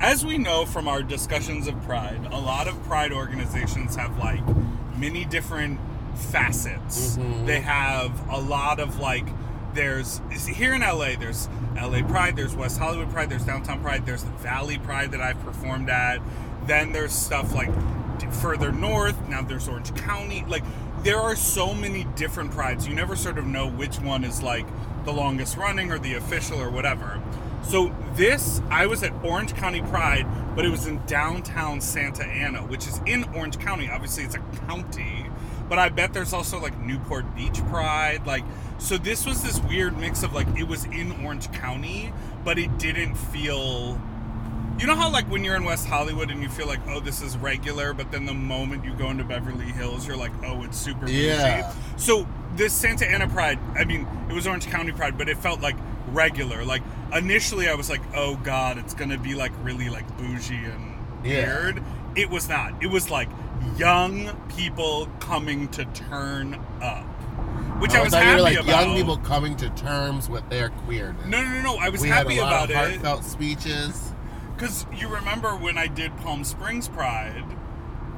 [0.00, 4.42] as we know from our discussions of Pride, a lot of Pride organizations have like
[4.96, 5.78] many different
[6.16, 7.16] facets.
[7.16, 7.46] Mm-hmm.
[7.46, 9.26] They have a lot of like
[9.74, 14.24] there's here in LA there's LA Pride, there's West Hollywood Pride, there's Downtown Pride, there's
[14.24, 16.20] the Valley Pride that I've performed at.
[16.66, 17.70] Then there's stuff like
[18.32, 20.44] further north, now there's Orange County.
[20.46, 20.64] Like
[21.04, 22.88] there are so many different prides.
[22.88, 24.66] You never sort of know which one is like
[25.04, 27.22] the longest running or the official or whatever.
[27.62, 32.62] So this, I was at Orange County Pride, but it was in downtown Santa Ana,
[32.62, 33.88] which is in Orange County.
[33.90, 35.26] Obviously, it's a county,
[35.68, 38.26] but I bet there's also like Newport Beach Pride.
[38.26, 38.44] Like,
[38.78, 42.14] so this was this weird mix of like it was in Orange County,
[42.44, 44.00] but it didn't feel.
[44.78, 47.22] You know how like when you're in West Hollywood and you feel like, oh, this
[47.22, 50.76] is regular, but then the moment you go into Beverly Hills, you're like, oh, it's
[50.76, 51.26] super bougie.
[51.26, 51.72] Yeah.
[51.96, 55.60] So this Santa Ana Pride, I mean, it was Orange County Pride, but it felt
[55.60, 55.76] like
[56.08, 56.64] regular.
[56.64, 56.82] Like
[57.14, 61.46] initially, I was like, oh god, it's gonna be like really like bougie and Yeah.
[61.46, 61.82] weird.
[62.16, 62.82] It was not.
[62.82, 63.28] It was like
[63.76, 67.04] young people coming to turn up,
[67.80, 68.86] which oh, I, Oh, was thought you happy were like about.
[68.86, 71.26] young people coming to terms with their queerness.
[71.26, 71.76] No, no, no, no.
[71.76, 72.76] I was we happy had a lot about of it.
[73.00, 74.10] heartfelt speeches.
[74.64, 77.44] Because you remember when I did Palm Springs Pride,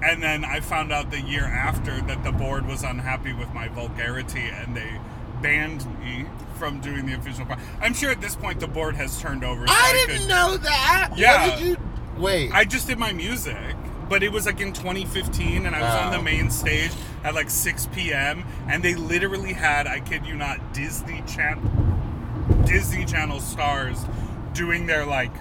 [0.00, 3.66] and then I found out the year after that the board was unhappy with my
[3.66, 5.00] vulgarity and they
[5.42, 6.24] banned me
[6.56, 7.58] from doing the official pride.
[7.80, 9.66] I'm sure at this point the board has turned over.
[9.66, 11.08] so I could- didn't know that.
[11.16, 11.48] Yeah.
[11.48, 11.76] What did you?
[12.16, 12.52] Wait.
[12.54, 13.74] I just did my music,
[14.08, 16.16] but it was like in 2015, and I was on Oh.
[16.18, 16.92] the main stage
[17.24, 18.44] at like 6 p.m.
[18.68, 21.62] And they literally had, I kid you not, Disney Channel,
[22.64, 23.98] Disney Channel stars
[24.52, 25.32] doing their like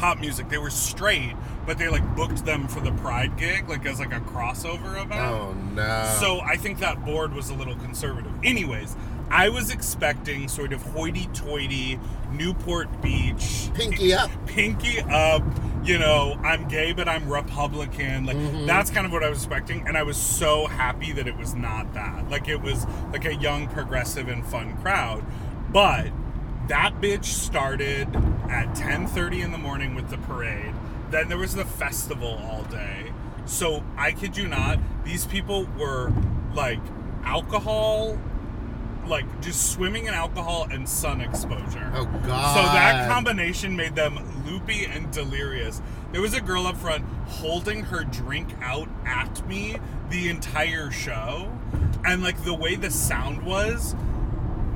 [0.00, 0.48] pop music.
[0.48, 1.34] They were straight,
[1.66, 5.12] but they like booked them for the Pride gig, like as like a crossover event.
[5.20, 6.16] oh no.
[6.20, 8.32] So I think that board was a little conservative.
[8.42, 8.96] Anyways,
[9.30, 12.00] I was expecting sort of hoity-toity
[12.32, 14.30] Newport Beach, pinky up.
[14.46, 15.42] pinky up.
[15.84, 18.26] You know, I'm gay, but I'm Republican.
[18.26, 18.66] Like Mm-hmm.
[18.66, 21.54] that's kind of what I was expecting, and I was so happy that it was
[21.54, 22.28] not that.
[22.30, 25.24] Like it was like a young, progressive, and fun crowd.
[25.72, 26.08] But
[26.70, 28.06] that bitch started
[28.48, 30.72] at 10:30 in the morning with the parade.
[31.10, 33.12] Then there was the festival all day.
[33.44, 36.12] So I kid you not, these people were
[36.54, 36.78] like
[37.24, 38.16] alcohol,
[39.04, 41.90] like just swimming in alcohol and sun exposure.
[41.92, 42.54] Oh god.
[42.54, 45.82] So that combination made them loopy and delirious.
[46.12, 49.76] There was a girl up front holding her drink out at me
[50.08, 51.50] the entire show.
[52.04, 53.96] And like the way the sound was,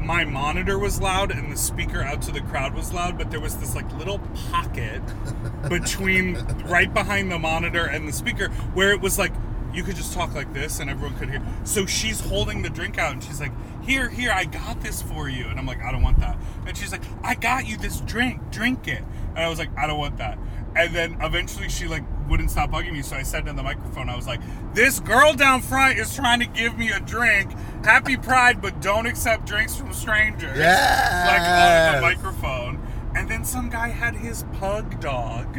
[0.04, 3.40] my monitor was loud and the speaker out to the crowd was loud, but there
[3.40, 4.18] was this like little
[4.50, 5.02] pocket
[5.68, 6.36] between
[6.66, 9.32] right behind the monitor and the speaker where it was like
[9.72, 11.42] you could just talk like this and everyone could hear.
[11.64, 15.28] So she's holding the drink out and she's like, Here, here, I got this for
[15.28, 15.46] you.
[15.46, 16.38] And I'm like, I don't want that.
[16.66, 19.02] And she's like, I got you this drink, drink it.
[19.30, 20.38] And I was like, I don't want that.
[20.76, 23.02] And then eventually she like wouldn't stop bugging me.
[23.02, 24.40] So I said in the microphone, I was like,
[24.74, 27.52] This girl down front is trying to give me a drink.
[27.84, 30.56] Happy Pride, but don't accept drinks from strangers.
[30.58, 31.24] Yeah.
[31.26, 32.80] Like on the microphone.
[33.16, 35.58] And then some guy had his pug dog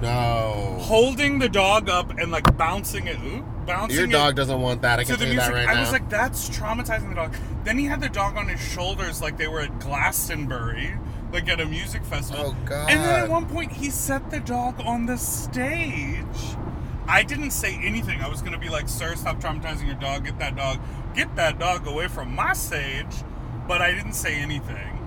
[0.00, 0.78] No.
[0.80, 4.80] holding the dog up and like bouncing it, ooh, bouncing Your it dog doesn't want
[4.82, 5.00] that.
[5.00, 5.40] I can the music.
[5.40, 5.80] that right I now.
[5.80, 7.34] was like, that's traumatizing the dog.
[7.64, 10.94] Then he had the dog on his shoulders like they were at Glastonbury,
[11.34, 12.56] like at a music festival.
[12.56, 12.88] Oh, God.
[12.88, 16.56] And then at one point he set the dog on the stage.
[17.06, 18.22] I didn't say anything.
[18.22, 20.24] I was gonna be like, sir, stop traumatizing your dog.
[20.24, 20.78] Get that dog,
[21.14, 23.14] get that dog away from my stage.
[23.68, 25.00] But I didn't say anything.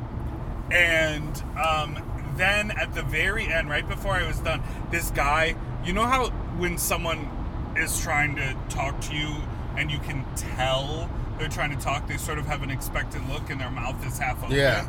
[0.69, 2.03] And um,
[2.35, 4.61] then at the very end, right before I was done,
[4.91, 7.29] this guy, you know how when someone
[7.77, 9.35] is trying to talk to you
[9.77, 11.09] and you can tell
[11.39, 14.17] they're trying to talk, they sort of have an expectant look and their mouth is
[14.17, 14.55] half open.
[14.55, 14.87] Yeah.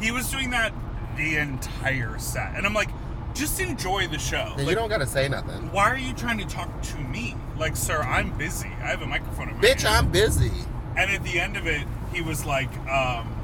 [0.00, 0.72] He was doing that
[1.16, 2.54] the entire set.
[2.56, 2.90] And I'm like,
[3.34, 4.36] just enjoy the show.
[4.36, 5.70] Yeah, you Like, don't gotta say nothing.
[5.72, 7.36] why are you trying to talk to me?
[7.58, 8.68] Like, sir, I'm busy.
[8.82, 10.06] I have a microphone in my Bitch, hand.
[10.06, 10.50] I'm busy.
[10.96, 13.34] And at the end of it, he was like, um,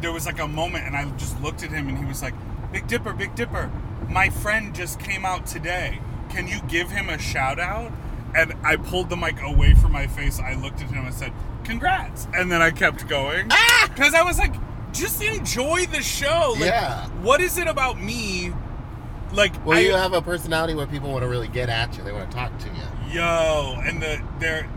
[0.00, 2.34] there was like a moment, and I just looked at him, and he was like,
[2.72, 3.70] Big Dipper, Big Dipper,
[4.08, 6.00] my friend just came out today.
[6.30, 7.92] Can you give him a shout out?
[8.34, 10.38] And I pulled the mic away from my face.
[10.40, 11.32] I looked at him and said,
[11.64, 12.26] Congrats.
[12.32, 13.48] And then I kept going.
[13.88, 14.54] Because I was like,
[14.92, 16.52] just enjoy the show.
[16.52, 17.06] Like, Yeah.
[17.22, 18.52] What is it about me?
[19.32, 22.02] Like, Well, I, you have a personality where people want to really get at you.
[22.02, 23.14] They want to talk to you.
[23.14, 24.68] yo, and the, they're,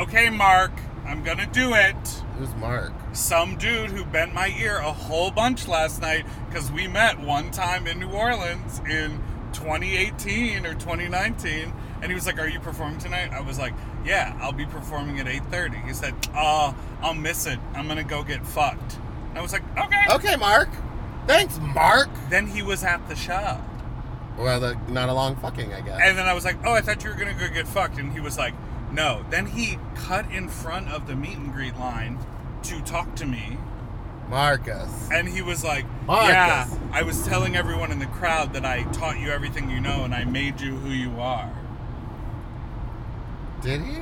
[0.00, 0.72] okay, Mark,
[1.04, 1.96] I'm gonna do it.
[2.38, 2.92] Who's Mark?
[3.12, 7.50] some dude who bent my ear a whole bunch last night because we met one
[7.50, 12.98] time in New Orleans in 2018 or 2019 and he was like are you performing
[12.98, 13.72] tonight i was like
[14.04, 18.22] yeah i'll be performing at 8.30 he said oh i'll miss it i'm gonna go
[18.22, 18.98] get fucked
[19.36, 20.68] i was like okay Okay, Mark.
[21.26, 22.08] Thanks, Mark.
[22.30, 23.60] then he was at the shop.
[24.38, 25.98] Well, the, not a long fucking, I guess.
[26.02, 28.12] and then i was like oh i thought you were gonna go get fucked and
[28.12, 28.54] he was like
[28.92, 32.18] no then he cut in front of the meet and greet line
[32.62, 33.58] to talk to me
[34.28, 35.08] Marcus.
[35.12, 36.30] And he was like, Marcus.
[36.30, 40.02] Yeah, I was telling everyone in the crowd that I taught you everything you know
[40.02, 41.48] and I made you who you are.
[43.62, 43.98] Did he?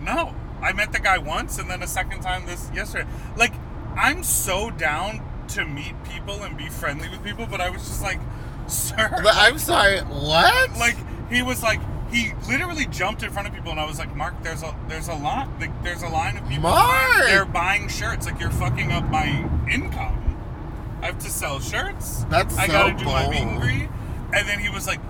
[0.00, 3.08] No, I met the guy once and then a second time this yesterday.
[3.36, 3.52] Like,
[3.96, 8.02] I'm so down to meet people and be friendly with people, but I was just
[8.02, 8.20] like,
[8.66, 9.10] sir.
[9.22, 10.00] But I'm sorry.
[10.00, 10.78] What?
[10.78, 10.96] like,
[11.30, 11.80] he was like,
[12.12, 15.08] he literally jumped in front of people and I was like, Mark, there's a there's
[15.08, 17.24] a lot like there's a line of people Mark!
[17.24, 18.26] they're buying shirts.
[18.26, 19.28] Like you're fucking up my
[19.70, 20.18] income.
[21.00, 22.24] I have to sell shirts.
[22.28, 23.88] That's I so gotta do my meet and greet.
[24.34, 25.00] And then he was like,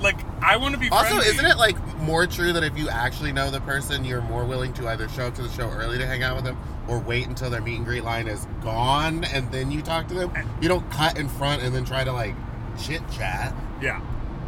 [0.00, 1.26] like I want to be Also, friendly.
[1.28, 4.72] isn't it like more true that if you actually know the person, you're more willing
[4.74, 6.56] to either show up to the show early to hang out with them
[6.88, 10.14] or wait until their meet and greet line is gone and then you talk to
[10.14, 10.30] them?
[10.36, 10.42] Eh.
[10.60, 12.34] You don't cut in front and then try to like
[12.78, 13.54] chit chat.
[13.80, 14.00] Yeah.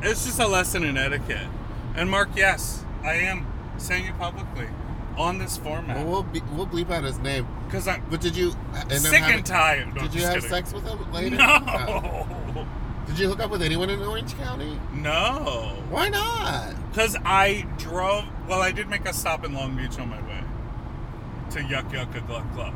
[0.03, 1.49] It's just a lesson in etiquette.
[1.97, 3.47] And Mark, yes, I am
[3.79, 4.69] saying it publicly
[5.17, 7.45] on this format we'll be, we'll bleep out his name.
[7.67, 8.53] because I'm But did you
[8.89, 9.93] sick having- and tired.
[9.97, 10.49] No, Did you have kidding.
[10.49, 11.35] sex with him later?
[11.37, 12.27] No.
[13.09, 14.79] Did you hook up with anyone in Orange County?
[14.95, 15.83] No.
[15.91, 16.75] Why not?
[16.91, 18.25] Because I drove.
[18.47, 20.41] Well, I did make a stop in Long Beach on my way
[21.51, 22.75] to Yuck Yuck a Gluck Gluck.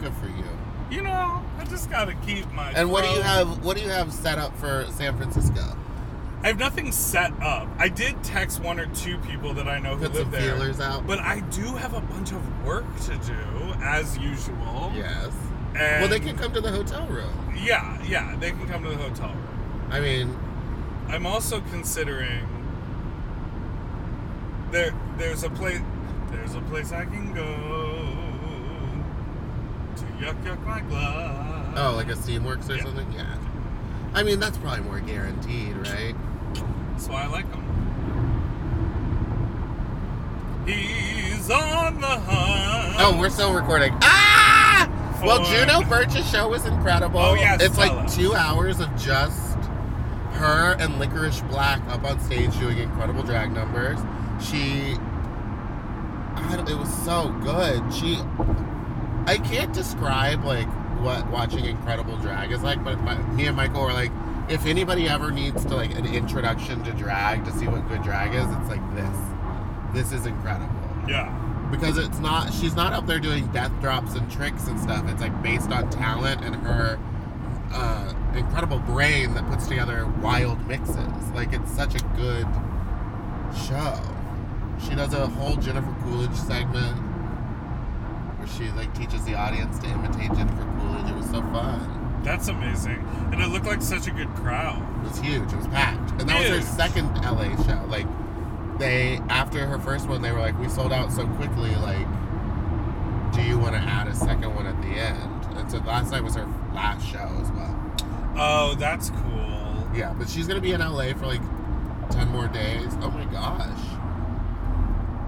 [0.00, 0.44] Good for you.
[0.90, 2.70] You know, I just gotta keep my.
[2.72, 3.64] And what do you have?
[3.64, 5.76] What do you have set up for San Francisco?
[6.42, 7.66] I have nothing set up.
[7.78, 10.54] I did text one or two people that I know who Put live some there.
[10.56, 11.06] feelers out.
[11.06, 13.34] But I do have a bunch of work to do,
[13.82, 14.92] as usual.
[14.94, 15.32] yes.
[15.74, 17.32] And Well, they can come to the hotel room.
[17.56, 19.43] Yeah, yeah, they can come to the hotel room.
[19.94, 20.36] I mean,
[21.08, 22.48] I'm also considering
[24.72, 24.92] there.
[25.16, 25.80] There's a place.
[26.32, 27.44] There's a place I can go
[29.96, 31.74] to yuck yuck my glove.
[31.76, 32.82] oh, like a Steamworks or Yeah.
[32.82, 33.12] something.
[33.12, 33.36] Yeah.
[34.14, 36.16] I mean, that's probably more guaranteed, right?
[36.92, 37.62] That's why I like him.
[40.66, 42.96] He's on the hunt.
[42.98, 43.92] Oh, we're still recording.
[44.02, 44.88] Ah!
[45.22, 47.20] Well, Juno Birch's show was incredible.
[47.20, 48.16] Oh, yes, It's like us.
[48.16, 49.53] two hours of just
[50.34, 53.98] her and Licorice Black up on stage doing incredible drag numbers.
[54.40, 54.96] She.
[56.36, 57.82] I don't- it was so good.
[57.92, 58.18] She.
[59.26, 60.66] I can't describe like
[61.00, 64.12] what watching incredible drag is like, but my, me and Michael were like,
[64.48, 68.34] if anybody ever needs to like an introduction to drag to see what good drag
[68.34, 69.16] is, it's like this.
[69.94, 70.68] This is incredible
[71.08, 71.30] Yeah.
[71.70, 75.20] because it's not she's not up there doing death drops and tricks and stuff it's
[75.22, 76.98] like based on talent and her
[77.72, 81.30] uh, incredible brain that puts together wild mixes.
[81.34, 82.46] Like it's such a good
[83.66, 84.00] show.
[84.86, 86.96] She does a whole jennifer coolidge segment
[88.38, 91.10] where she like teaches the audience to imitate jennifer coolidge.
[91.10, 92.20] It was so fun.
[92.24, 93.06] That's amazing.
[93.32, 94.82] And it looked like such a good crowd.
[95.04, 95.52] it was huge.
[95.52, 96.10] It was packed.
[96.20, 97.84] And that was her second la show.
[97.88, 98.06] Like
[98.78, 102.06] they after her first one they were like we sold out so quickly like
[103.32, 105.58] do you want to add a second one at the end?
[105.58, 107.83] And so last night was her last show as well
[108.36, 109.88] Oh, that's cool.
[109.94, 111.40] yeah but she's gonna be in la for like
[112.10, 113.80] 10 more days oh my gosh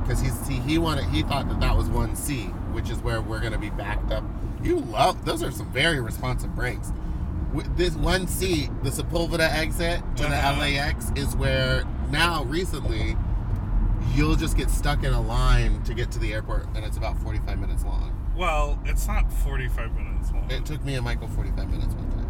[0.03, 3.41] because he's see, he wanted he thought that that was 1c which is where we're
[3.41, 4.23] gonna be backed up
[4.63, 6.93] you love those are some very responsive breaks
[7.53, 10.61] With this 1c the sepulveda exit to the Uh-huh.
[10.61, 13.17] lax is where now recently
[14.15, 17.19] you'll just get stuck in a line to get to the airport and it's about
[17.19, 20.51] 45 minutes long Well, it's not 45 minutes long.
[20.51, 22.26] it took me and michael 45 minutes one time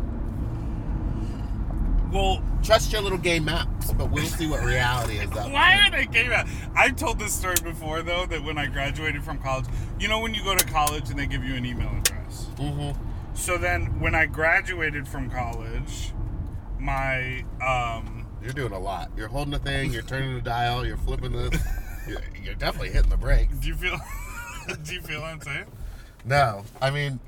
[2.12, 5.90] well, trust your little gay maps but we'll see what reality is up Why are
[5.90, 6.46] they gay out?
[6.74, 9.66] I've told this story before though that when I graduated from college,
[9.98, 12.46] you know when you go to college and they give you an email address.
[12.58, 12.90] hmm
[13.34, 16.12] So then when I graduated from college,
[16.78, 19.10] my um You're doing a lot.
[19.16, 19.92] You're holding a thing.
[19.92, 20.86] You're turning the dial.
[20.86, 21.60] You're flipping this.
[22.08, 23.56] You're, you're definitely hitting the brakes.
[23.56, 23.98] do you feel
[24.82, 25.46] do you feel what
[26.24, 27.18] No, I mean,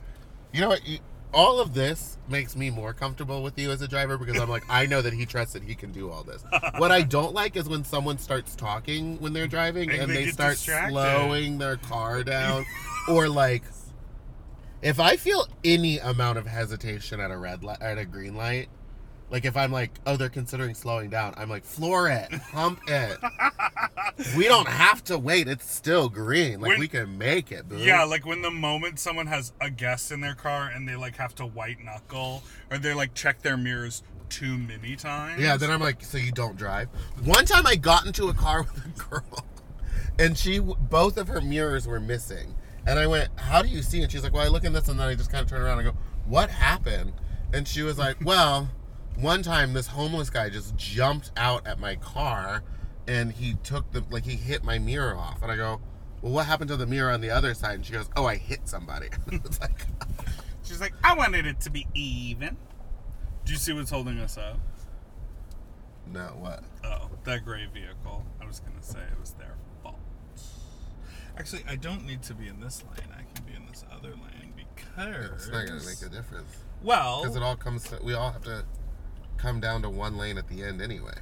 [0.52, 0.86] you know what?
[0.86, 0.98] You,
[1.32, 4.64] all of this makes me more comfortable with you as a driver because I'm like,
[4.68, 6.42] I know that he trusts that he can do all this.
[6.78, 10.26] what I don't like is when someone starts talking when they're driving And and, they
[10.26, 10.92] they start distracted.
[10.92, 12.64] slowing their car down,
[13.08, 13.62] or like.
[14.80, 18.68] If I feel any amount of hesitation at a red light, at a green light,
[19.30, 23.18] Like if I'm like, oh, they're considering slowing down, I'm like, floor it, pump it.
[24.36, 25.48] we don't have to wait.
[25.48, 26.60] It's still green.
[26.60, 27.68] Like When- we can make it.
[27.68, 27.76] Boo.
[27.76, 31.16] Yeah, like when the moment someone has a guest in their car and they like
[31.16, 35.40] have to white knuckle or they like check their mirrors too many times.
[35.40, 36.88] Yeah, then I'm like, so you don't drive?
[37.24, 39.44] One time I got into a car with a girl,
[40.18, 42.54] and she, both of her mirrors were missing.
[42.86, 44.02] And I went, how do you see?
[44.02, 45.60] And she's like, well, I look in this, and then I just kind of turn
[45.62, 47.12] around and go, what happened?
[47.52, 48.68] And she was like, well,
[49.20, 52.62] one time this homeless guy just jumped out at my car,
[53.06, 55.42] and he took the, like, he hit my mirror off.
[55.42, 55.80] And I go,
[56.22, 57.74] well, what happened to the mirror on the other side?
[57.76, 59.08] And she goes, oh, I hit somebody.
[59.32, 59.86] it's like,
[60.64, 62.56] She's like, I wanted it to be even.
[63.44, 64.58] Do you see what's holding us up?
[66.06, 66.62] no, what?
[66.84, 68.24] Oh, that gray vehicle.
[68.40, 69.98] I was gonna say it was their fault.
[71.38, 73.08] Actually, I don't need to be in this lane.
[73.12, 76.48] I can be in this other lane because It's not going to make a difference.
[76.82, 78.64] well, Because it all comes to, we all have to
[79.38, 81.14] come down to one lane at the end anyway.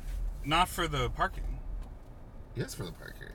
[0.44, 1.58] not for the parking.
[2.54, 3.28] Yes, for the parking.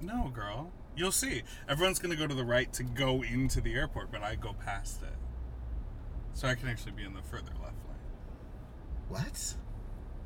[0.00, 0.72] No, girl.
[0.96, 1.42] You'll see.
[1.68, 5.02] Everyone's gonna go to the right to go into the airport, but I go past
[5.02, 5.14] it,
[6.32, 7.98] so I can actually be in the further left lane.
[9.08, 9.54] What?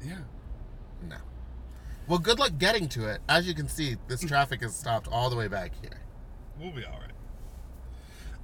[0.05, 0.19] Yeah.
[1.09, 1.17] No.
[2.07, 3.21] Well, good luck getting to it.
[3.29, 6.01] As you can see, this traffic is stopped all the way back here.
[6.61, 7.13] We'll be all right.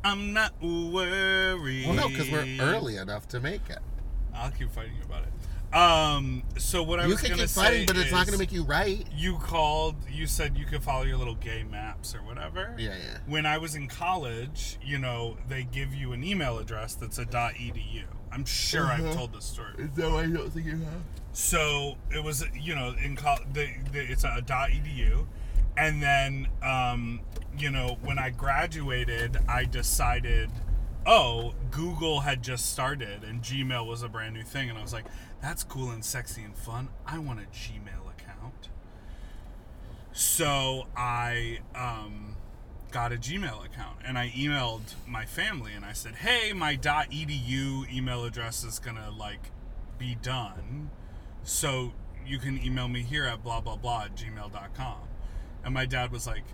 [0.02, 1.86] I'm not worried.
[1.86, 3.78] Well, no, because we're early enough to make it.
[4.34, 5.74] I'll keep fighting you about it.
[5.74, 6.44] Um.
[6.56, 8.38] So what I you was can gonna keep say fighting, but it's not is going
[8.38, 9.04] to make you right.
[9.12, 9.96] You called.
[10.08, 12.74] You said you could follow your little gay maps or whatever.
[12.78, 13.18] Yeah, yeah.
[13.26, 17.24] When I was in college, you know, they give you an email address that's a
[17.26, 18.04] .edu.
[18.30, 19.04] I'm sure Uh-huh.
[19.08, 19.72] I've told this story.
[19.78, 21.02] Is that why you don't think you have?
[21.32, 25.26] So it was, you know, in col- the, the, it's a .edu,
[25.76, 27.20] and then, um,
[27.58, 30.50] you know, when I graduated, I decided,
[31.06, 34.92] oh, Google had just started and Gmail was a brand new thing, and I was
[34.92, 35.06] like,
[35.42, 36.88] that's cool and sexy and fun.
[37.06, 38.68] I want a Gmail account.
[40.12, 42.36] So I um,
[42.90, 47.92] got a Gmail account and I emailed my family and I said, "Hey, my .edu
[47.92, 49.50] email address is gonna like
[49.98, 50.90] be done,
[51.42, 51.92] so
[52.24, 55.08] you can email me here at blah blah blah at gmail.com."
[55.64, 56.44] And my dad was like,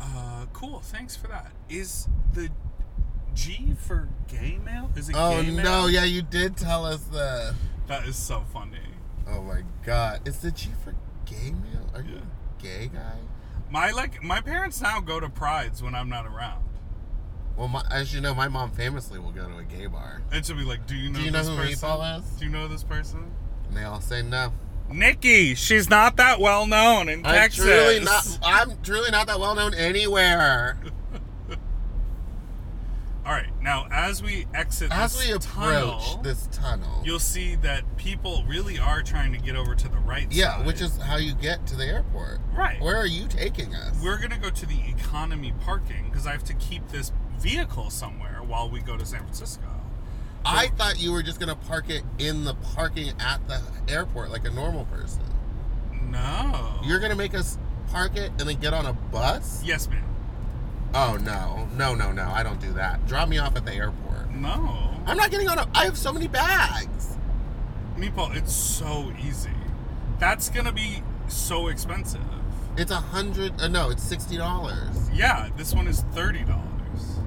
[0.00, 1.52] "Uh, cool, thanks for that.
[1.70, 2.50] Is the
[3.38, 4.90] G for gay mail?
[4.96, 5.64] Is it Oh, gay mail?
[5.64, 5.86] no.
[5.86, 7.54] Yeah, you did tell us that.
[7.86, 8.78] That is so funny.
[9.28, 10.26] Oh, my God.
[10.26, 11.88] Is the G for gay mail?
[11.94, 13.18] Are you a gay guy?
[13.70, 16.64] My like my parents now go to prides when I'm not around.
[17.56, 20.22] Well, my, as you know, my mom famously will go to a gay bar.
[20.32, 21.18] And she'll be like, "Do you know?
[21.18, 21.74] Do you know this who person?
[21.88, 22.24] Meatball is?
[22.38, 23.30] Do you know this person?"
[23.68, 24.52] And they all say no.
[24.90, 27.62] Nikki, she's not that well known in I'm Texas.
[27.64, 28.38] truly not.
[28.42, 30.78] I'm truly not that well known anywhere.
[33.28, 37.56] All right, now as we exit As this we approach tunnel, this tunnel, you'll see
[37.56, 40.32] that people really are trying to get over to the right side.
[40.32, 40.66] yeah, side.
[40.66, 42.40] which is how you get to the airport.
[42.56, 42.80] right.
[42.80, 44.02] Where are you taking us?
[44.02, 48.40] We're gonna go to the economy parking because I have to keep this vehicle somewhere
[48.46, 49.66] while we go to San Francisco.
[50.46, 54.46] I thought you were just gonna park it in the parking at the airport like
[54.46, 55.24] a normal person.
[56.10, 56.80] No.
[56.82, 57.58] You're gonna make us
[57.90, 59.62] park it and then get on a bus?
[59.62, 60.07] Yes, ma'am.
[61.00, 62.28] Oh no, no, no, no!
[62.28, 63.06] I don't do that.
[63.06, 64.32] Drop me off at the airport.
[64.32, 64.90] No.
[65.06, 65.68] I'm not getting on a.
[65.72, 67.16] I have so many bags.
[67.96, 69.52] Meatball, it's so easy.
[70.18, 72.20] That's gonna be so expensive.
[72.76, 73.60] It's a hundred.
[73.60, 75.08] Uh, no, it's sixty dollars.
[75.14, 77.20] Yeah, this one is thirty dollars.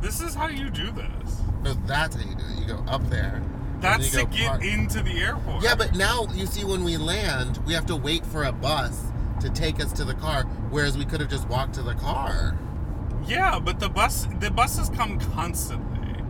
[0.00, 1.42] This is how you do this.
[1.64, 2.60] No, that's how you do it.
[2.60, 3.42] You go up there.
[3.80, 4.64] That's to get park.
[4.64, 5.64] into the airport.
[5.64, 9.02] Yeah, but now you see when we land, we have to wait for a bus
[9.40, 12.56] to take us to the car, whereas we could have just walked to the car.
[13.26, 16.22] yeah, but the bus the buses come constantly.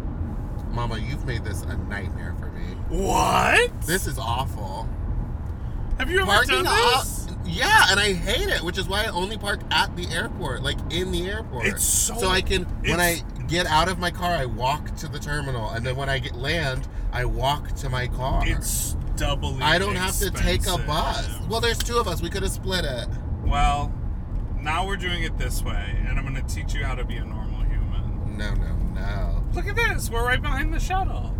[0.70, 2.74] Mama, you've made this a nightmare for me.
[2.88, 3.80] What?
[3.82, 4.88] This is awful.
[5.98, 7.26] Have you ever Parking done this?
[7.44, 10.76] Yeah, and I hate it, which is why I only park at the airport, like
[10.90, 11.66] in the airport.
[11.66, 15.08] It's so- So I can when I get out of my car, I walk to
[15.08, 18.42] the terminal, and then when I get land, I walk to my car.
[18.46, 19.62] It's doubly.
[19.62, 21.26] I don't have to take a bus.
[21.48, 22.20] Well, there's two of us.
[22.20, 23.08] We could have split it.
[23.44, 23.90] Well,
[24.62, 27.16] now we're doing it this way, and I'm going to teach you how to be
[27.16, 28.36] a normal human.
[28.36, 30.10] No, no, no, Look at this.
[30.10, 31.34] We're right behind the shuttle.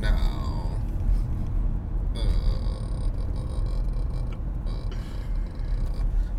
[0.00, 0.32] no.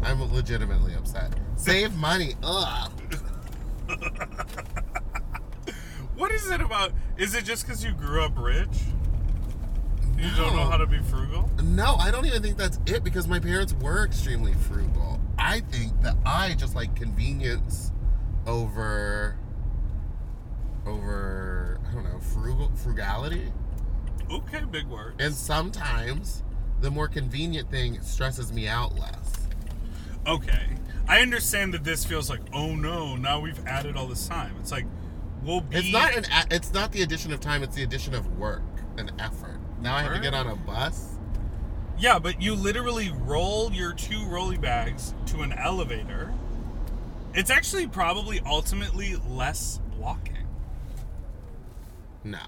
[0.03, 1.33] I'm legitimately upset.
[1.57, 2.35] Save money.
[2.41, 2.91] Ugh.
[6.17, 6.93] What is it about?
[7.17, 8.67] Is it just because you grew up rich?
[10.17, 11.47] You don't know how to be frugal?
[11.63, 15.19] No, I don't even think that's it because my parents were extremely frugal.
[15.39, 17.91] I think that I just like convenience
[18.45, 19.37] over
[20.85, 23.51] over I don't know frugal frugality,
[24.31, 25.15] Okay, big word.
[25.19, 26.43] and sometimes
[26.81, 29.47] the more convenient thing stresses me out less.
[30.25, 30.75] Okay.
[31.07, 34.55] I understand that this feels like, oh no, now we've added all this time.
[34.59, 34.85] It's like,
[35.41, 35.77] we'll be.
[35.77, 38.61] It's not an a- it's not the addition of time; it's the addition of work
[38.97, 39.59] and effort.
[39.81, 41.16] Now I have to get on a bus.
[41.99, 46.33] Yeah, but you literally roll your two rolly bags to an elevator.
[47.33, 50.45] It's actually probably ultimately less walking.
[52.23, 52.39] No,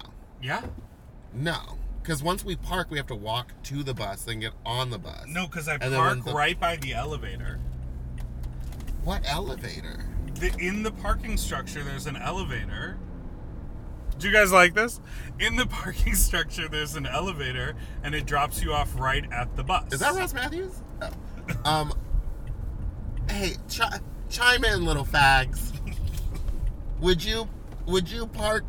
[0.42, 0.62] Yeah?
[1.32, 4.90] no, because once we park, we have to walk to the bus, then get on
[4.90, 5.24] the bus.
[5.26, 7.58] No, because I And then park when the- right by the elevator.
[9.04, 10.04] What elevator?
[10.34, 12.98] The, in the parking structure, there's an elevator.
[14.20, 15.00] Do you guys like this?
[15.38, 19.64] In the parking structure, there's an elevator, and it drops you off right at the
[19.64, 19.92] bus.
[19.92, 20.82] Is that Ross Mathews?
[21.64, 21.92] Um.
[23.28, 23.98] Hey, chi-
[24.28, 25.72] chime in, little fags.
[27.00, 27.48] would you
[27.86, 28.64] would you park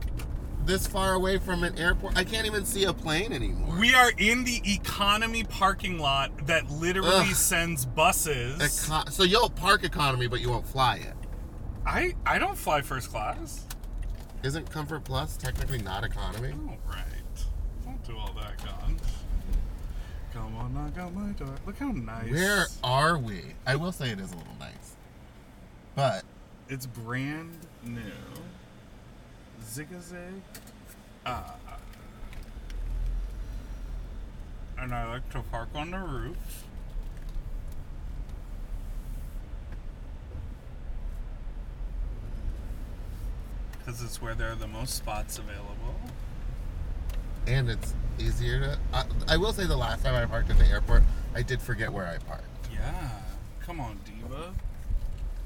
[0.66, 2.18] this far away from an airport?
[2.18, 3.78] I can't even see a plane anymore.
[3.80, 7.36] We are in the economy parking lot that literally Ugh.
[7.36, 8.56] sends buses.
[8.60, 11.14] Eco- so you'll park economy, but you won't fly it.
[11.86, 13.68] I I don't fly first class.
[14.44, 16.54] Isn't Comfort Plus technically not economy?
[16.68, 17.06] All right,
[17.86, 18.58] don't do all that.
[20.34, 21.56] Come on, knock on my door.
[21.66, 22.32] Look how nice.
[22.32, 23.42] Where are we?
[23.68, 24.96] I will say it is a little nice,
[25.94, 26.24] but
[26.70, 27.52] It's brand
[27.84, 28.00] new.
[29.64, 30.39] Zigazag.
[31.26, 31.56] Ah.
[34.80, 36.64] And I like to park on the roof.
[43.84, 45.95] Because it's where there are the most spots available.
[47.47, 48.79] and it's easier to.
[48.93, 51.03] I, I will say the last time I parked at the airport,
[51.34, 52.45] I did forget where I parked.
[52.71, 53.09] Yeah.
[53.65, 54.53] Come on, Diva.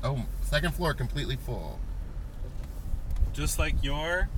[0.04, 1.80] Oh, second floor completely full.
[3.34, 4.30] Just like your.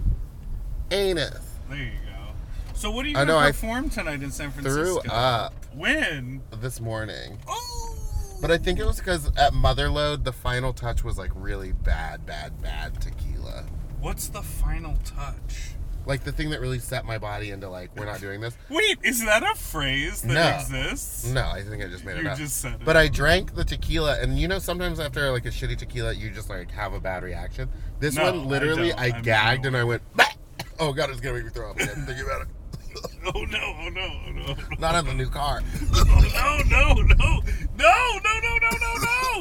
[0.91, 1.39] Anus.
[1.69, 2.33] There you go.
[2.73, 5.01] So, what are you I going to know, I perform tonight in San Francisco?
[5.01, 6.41] Threw up When?
[6.61, 7.39] this morning.
[7.47, 7.95] Oh!
[8.39, 12.25] But I think it was because at Motherlode, the final touch was like really bad,
[12.27, 13.65] bad, bad tequila.
[14.07, 15.71] What's the final touch?
[16.05, 18.57] Like the thing that really set my body into like, we're not doing this.
[18.69, 20.47] Wait, is that a phrase that No.
[20.47, 21.25] exists?
[21.25, 22.37] No, I think I just made it You up.
[22.37, 22.85] just said it.
[22.85, 26.29] But I drank the tequila, and you know, sometimes after like a shitty tequila, you
[26.29, 27.67] just like have a bad reaction.
[27.99, 28.99] This No, I one, literally, don't.
[29.01, 30.23] I, I'm gagged and I went, "Bah!"
[30.79, 31.89] oh god, it's gonna make me throw up again.
[32.05, 32.47] Thinking about it.
[33.35, 33.59] Oh no!
[33.59, 34.09] Oh no!
[34.25, 34.55] Oh no!
[34.79, 35.61] Not on the new car.
[35.93, 36.93] Oh no!
[36.93, 36.93] No!
[36.93, 37.03] No!
[37.03, 37.41] No!
[37.75, 38.19] No!
[38.23, 38.57] No!
[38.61, 38.69] No!
[38.71, 38.93] No!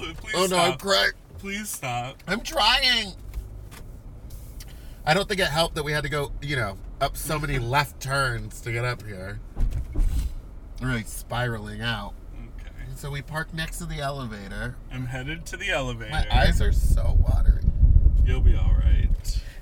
[0.02, 0.12] No!
[0.14, 0.80] Please oh no, I'm stop.
[0.80, 1.12] crying.
[1.38, 2.20] Please stop.
[2.26, 3.12] I'm trying.
[5.06, 7.58] I don't think it helped that we had to go, you know, up so many
[7.60, 9.40] left turns to get up here.
[10.82, 12.12] Really spiraling out.
[12.58, 12.70] Okay.
[12.96, 14.76] So we parked next to the elevator.
[14.92, 16.10] I'm headed to the elevator.
[16.10, 17.62] My eyes are so watery.
[18.24, 19.08] You'll be all right.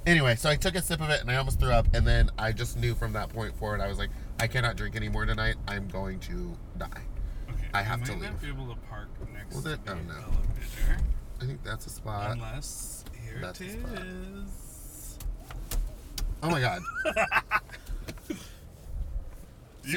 [0.07, 2.30] Anyway, so I took a sip of it and I almost threw up, and then
[2.38, 5.57] I just knew from that point forward, I was like, I cannot drink anymore tonight.
[5.68, 7.03] I'm going to die.
[7.51, 7.66] Okay.
[7.72, 8.22] I have to leave.
[8.22, 9.84] not be able to park next to it?
[9.84, 10.14] the Oh, no.
[10.14, 10.99] elevator
[11.40, 12.32] I think that's a spot.
[12.32, 14.64] unless here That's it is.
[16.45, 16.82] Oh my god.
[18.28, 18.36] so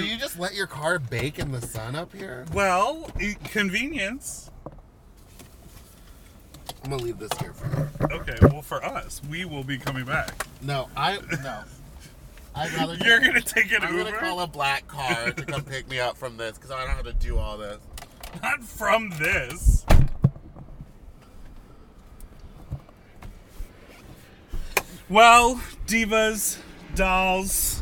[0.02, 2.46] you just let your car bake in the sun up here?
[2.54, 4.50] Well, e- convenience.
[6.86, 8.16] I'm gonna leave this here for you.
[8.20, 10.48] Okay, well, for us, we will be coming back.
[10.62, 11.64] No, I no.
[12.56, 12.96] I'd rather.
[13.04, 14.12] You're gonna take an I'm Uber?
[14.12, 16.88] gonna call a black car to come pick me up from this because I don't
[16.88, 17.80] know how to do all this.
[18.42, 19.86] Not from this.
[25.10, 26.58] Well, divas,
[26.94, 27.82] dolls,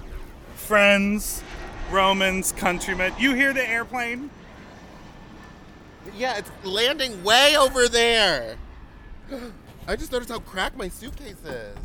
[0.56, 1.42] friends,
[1.90, 3.14] Romans, countrymen.
[3.18, 4.30] You hear the airplane?
[6.16, 8.58] Yeah, it's landing way over there.
[9.88, 11.78] I just noticed how cracked my suitcase is.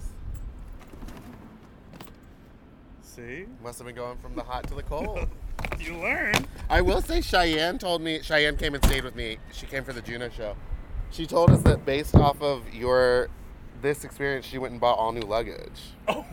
[3.02, 3.46] See?
[3.62, 5.26] Must have been going from the hot to the cold.
[5.78, 6.34] You learn.
[6.68, 9.38] I will say Cheyenne told me Cheyenne came and stayed with me.
[9.52, 10.56] She came for the Juno show.
[11.10, 13.28] She told us that based off of your
[13.82, 15.80] this experience, she went and bought all new luggage.
[16.08, 16.24] Oh,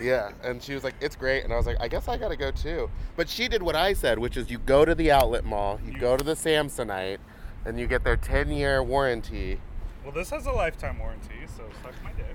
[0.00, 2.34] Yeah, and she was like, "It's great," and I was like, "I guess I gotta
[2.36, 5.44] go too." But she did what I said, which is you go to the outlet
[5.44, 7.18] mall, you You- go to the Samsonite,
[7.64, 9.60] and you get their ten-year warranty.
[10.02, 12.34] well, this has a lifetime warranty, so suck my dick.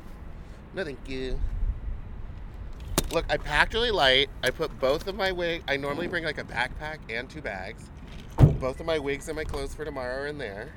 [0.74, 1.40] No, thank you.
[3.12, 4.30] Look, I packed really light.
[4.44, 5.64] I put both of my wig.
[5.68, 7.90] I normally bring like a backpack and two bags.
[8.38, 10.70] Both of my wigs and my clothes for tomorrow are in there.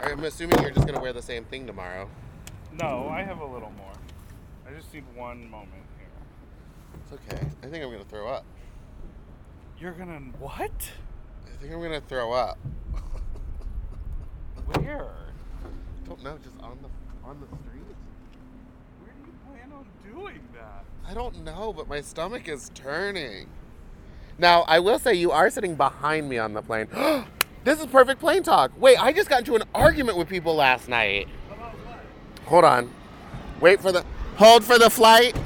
[0.00, 2.08] I'm assuming you're just gonna wear the same thing tomorrow.
[2.72, 3.92] No, I have a little more.
[4.66, 6.06] I just need one moment here.
[7.02, 7.46] It's okay.
[7.62, 8.44] I think I'm gonna throw up.
[9.78, 10.90] You're gonna what?
[11.46, 12.58] I think I'm gonna throw up.
[14.66, 15.10] Where?
[16.08, 16.88] don't know, just on the
[17.28, 17.82] on the street.
[19.00, 20.84] Where do you plan on doing that?
[21.06, 23.48] I don't know, but my stomach is turning.
[24.38, 26.88] Now, I will say you are sitting behind me on the plane.
[27.64, 28.72] this is perfect plane talk.
[28.78, 31.28] Wait, I just got into an argument with people last night.
[32.46, 32.90] Hold on.
[33.60, 34.04] Wait for the.
[34.36, 35.36] Hold for the flight.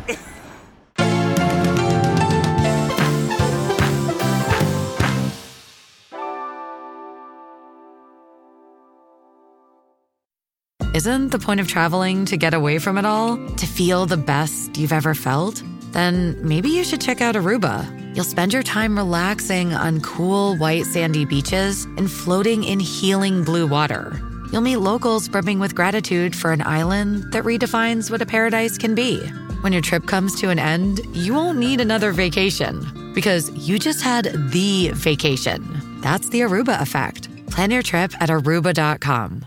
[10.94, 13.38] Isn't the point of traveling to get away from it all?
[13.38, 15.62] To feel the best you've ever felt?
[15.92, 18.01] Then maybe you should check out Aruba.
[18.14, 23.66] You'll spend your time relaxing on cool, white, sandy beaches and floating in healing blue
[23.66, 24.20] water.
[24.52, 28.94] You'll meet locals brimming with gratitude for an island that redefines what a paradise can
[28.94, 29.18] be.
[29.62, 34.02] When your trip comes to an end, you won't need another vacation because you just
[34.02, 36.00] had the vacation.
[36.02, 37.28] That's the Aruba effect.
[37.46, 39.46] Plan your trip at aruba.com.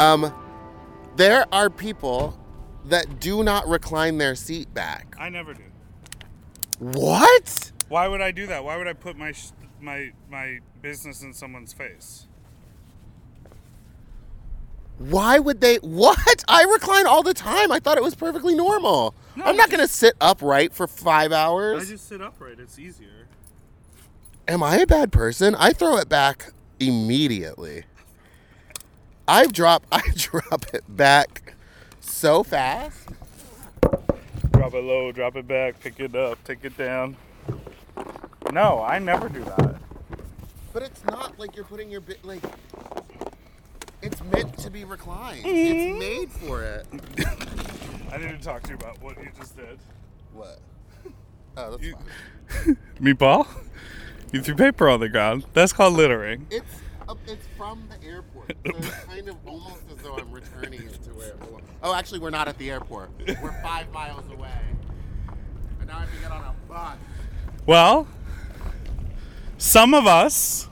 [0.00, 0.32] Um,
[1.16, 2.38] there are people
[2.86, 5.14] that do not recline their seat back.
[5.18, 5.62] I never do.
[6.78, 7.70] What?
[7.88, 8.64] Why would I do that?
[8.64, 12.26] Why would I put my sh- my my business in someone's face?
[14.96, 15.76] Why would they?
[15.76, 16.44] What?
[16.48, 17.70] I recline all the time.
[17.70, 19.14] I thought it was perfectly normal.
[19.36, 21.82] No, I'm not going to sit upright for five hours.
[21.82, 22.58] I just sit upright.
[22.58, 23.26] It's easier.
[24.48, 25.54] Am I a bad person?
[25.56, 27.84] I throw it back immediately.
[29.30, 31.54] I drop I drop it back
[32.00, 33.08] so fast.
[34.50, 37.16] Drop it low, drop it back, pick it up, take it down.
[38.52, 39.76] No, I never do that.
[40.72, 42.42] But it's not like you're putting your bit like
[44.02, 45.44] it's meant to be reclined.
[45.44, 46.02] Mm-hmm.
[46.02, 46.86] It's made for it.
[48.12, 49.78] I need to talk to you about what you just did.
[50.32, 50.58] What?
[51.56, 51.94] Oh, that's You-
[52.64, 52.76] fine.
[53.00, 53.46] Meatball,
[54.32, 55.44] you threw paper on the ground.
[55.52, 56.48] That's called littering.
[56.50, 56.66] It's
[57.08, 61.02] uh, it's from the airport, so it's kind of almost as though I'm returning it
[61.04, 61.64] to where it belongs.
[61.82, 63.10] Oh, actually, we're not at the airport.
[63.42, 64.50] We're five miles away,
[65.78, 66.96] and now I have to get on a bus.
[67.66, 68.06] Well,
[69.58, 70.68] some of us,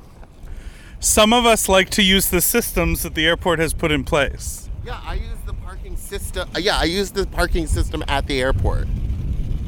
[1.01, 4.68] some of us like to use the systems that the airport has put in place.
[4.85, 6.49] Yeah, I use the parking system.
[6.55, 8.89] uh, Yeah, I use the parking system at the airport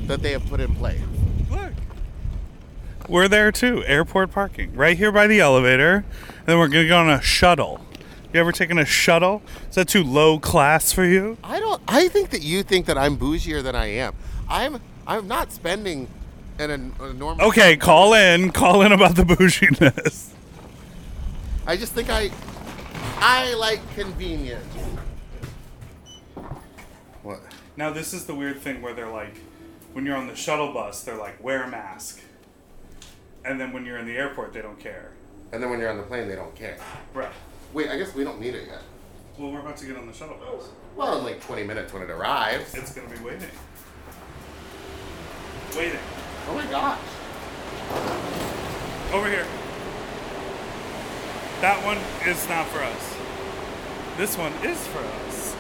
[0.07, 1.01] that they have put in place.
[1.51, 1.73] Look.
[3.09, 6.05] We're there too, airport parking, right here by the elevator.
[6.39, 7.81] And then we're gonna go on a shuttle.
[8.33, 9.43] You ever taken a shuttle?
[9.69, 11.37] Is that too low class for you?
[11.43, 11.83] I don't.
[11.89, 14.15] I think that you think that I'm bougier than I am.
[14.49, 14.81] I'm.
[15.07, 16.07] I'm not spending
[16.59, 17.49] in a, a normal.
[17.49, 20.33] Okay, call in, call in about the bouginess.
[21.67, 22.31] I just think I.
[23.19, 24.65] I like convenience.
[27.23, 27.41] What?
[27.77, 29.41] Now this is the weird thing where they're like,
[29.93, 32.21] when you're on the shuttle bus, they're like, wear a mask.
[33.45, 35.11] And then when you're in the airport, they don't care.
[35.53, 36.79] And then when you're on the plane, they don't care.
[37.13, 37.33] Right.
[37.73, 38.83] Wait, I guess we don't need it yet.
[39.39, 40.69] Well, we're about to get on the shuttle bus.
[40.97, 42.75] Well, in like 20 minutes when it arrives.
[42.75, 43.49] It's gonna be waiting.
[45.77, 46.01] Waiting.
[46.49, 46.99] Oh my gosh.
[49.13, 49.47] Over here.
[51.61, 53.17] That one is not for us.
[54.17, 55.57] This one is for us.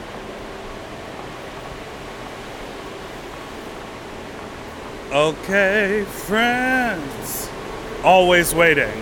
[5.12, 7.50] Okay, friends.
[8.04, 8.92] Always waiting.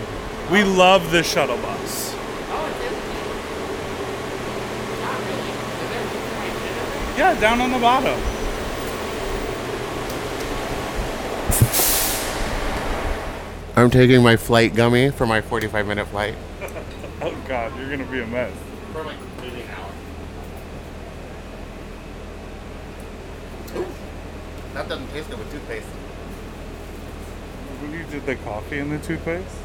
[0.50, 2.17] We love the shuttle bus.
[7.18, 8.16] Yeah, down on the bottom.
[13.74, 16.36] I'm taking my flight gummy for my 45 minute flight.
[17.20, 18.52] Oh god, you're gonna be a mess.
[18.92, 19.90] For like maybe an hour.
[23.80, 23.86] Ooh,
[24.74, 25.86] that doesn't taste good with toothpaste.
[27.80, 29.56] When you did the coffee and the toothpaste?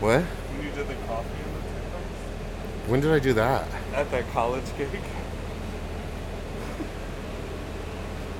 [0.00, 0.22] What?
[0.22, 2.88] When you did the coffee and the toothpaste?
[2.88, 3.68] When did I do that?
[3.92, 4.88] At that college gig?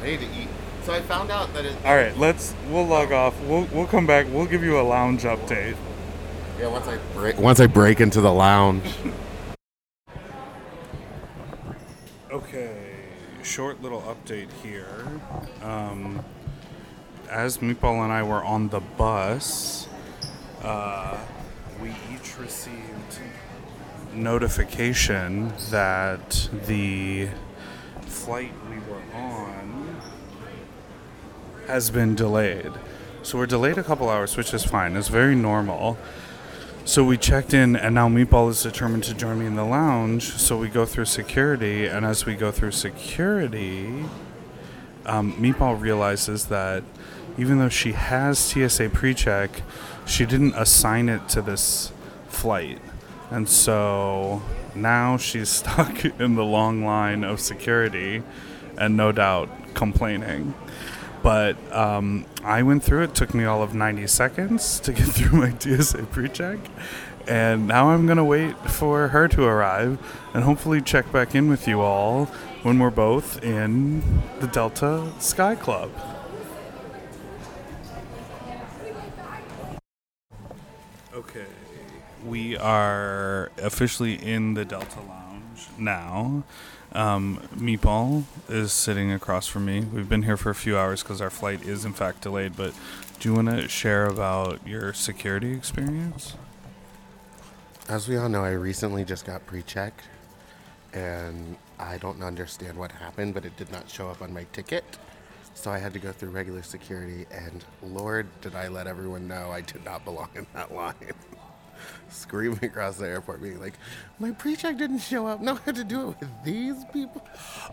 [0.06, 0.48] I need to eat.
[0.84, 1.74] So I found out that it.
[1.84, 2.54] All right, let's.
[2.70, 3.38] We'll log off.
[3.42, 4.26] We'll we'll come back.
[4.30, 5.76] We'll give you a lounge update.
[6.60, 7.38] Yeah, once I break.
[7.38, 8.84] Once I break into the lounge.
[12.28, 12.76] Okay,
[13.42, 15.06] short little update here.
[15.62, 16.22] Um,
[17.30, 19.88] as Meatball and I were on the bus,
[20.62, 21.16] uh,
[21.80, 23.20] we each received
[24.12, 27.28] notification that the
[28.02, 28.85] flight we were on
[31.66, 32.72] has been delayed.
[33.22, 34.96] So we're delayed a couple hours, which is fine.
[34.96, 35.98] It's very normal.
[36.84, 40.22] So we checked in, and now Meatball is determined to join me in the lounge.
[40.22, 44.04] So we go through security, and as we go through security,
[45.04, 46.84] um, Meatball realizes that
[47.38, 49.62] even though she has TSA pre-check,
[50.06, 51.92] she didn't assign it to this
[52.28, 52.78] flight,
[53.30, 54.40] and so
[54.74, 58.22] now she's stuck in the long line of security,
[58.78, 60.54] and no doubt complaining.
[61.26, 63.16] But um, I went through it.
[63.16, 66.60] Took me all of 90 seconds to get through my TSA pre-check,
[67.26, 69.98] and now I'm gonna wait for her to arrive,
[70.34, 72.26] and hopefully check back in with you all
[72.62, 75.90] when we're both in the Delta Sky Club.
[81.12, 81.46] Okay,
[82.24, 85.25] we are officially in the Delta Lounge
[85.78, 86.44] now.
[86.92, 89.80] Um, Meatball is sitting across from me.
[89.80, 92.56] We've been here for a few hours because our flight is in fact delayed.
[92.56, 92.74] But
[93.20, 96.34] do you want to share about your security experience?
[97.88, 100.02] As we all know, I recently just got pre-checked,
[100.92, 104.84] and I don't understand what happened, but it did not show up on my ticket.
[105.54, 109.50] So I had to go through regular security, and Lord, did I let everyone know
[109.50, 110.94] I did not belong in that line.
[112.08, 113.74] Screaming across the airport, being like,
[114.18, 115.40] "My pre-check didn't show up.
[115.40, 117.26] Now I had to do it with these people,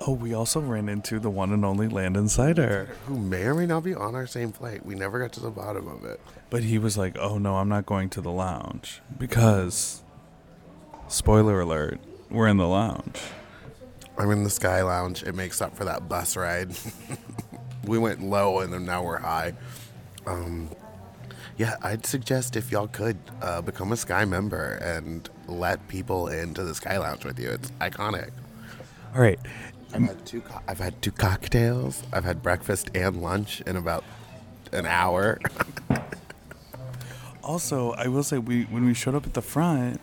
[0.06, 2.90] Oh, we also ran into the one and only Landon Cider.
[3.06, 4.86] who may or may not be on our same flight.
[4.86, 7.70] We never got to the bottom of it." But he was like, "Oh no, I'm
[7.70, 10.02] not going to the lounge because
[11.08, 12.00] spoiler alert,
[12.30, 13.20] we're in the lounge."
[14.18, 15.24] I'm in the Sky Lounge.
[15.24, 16.70] It makes up for that bus ride.
[17.86, 19.54] we went low and then now we're high.
[20.28, 20.70] Um,
[21.58, 26.64] yeah, I'd suggest if y'all could uh, become a Sky member and let people into
[26.64, 27.50] the Sky Lounge with you.
[27.52, 28.32] It's iconic.
[29.16, 29.40] All right.
[29.94, 30.42] I've had two.
[30.42, 32.02] Co- I've had two cocktails.
[32.12, 34.04] I've had breakfast and lunch in about
[34.72, 35.40] an hour.
[37.44, 40.00] Also, I will say we when we showed up at the front,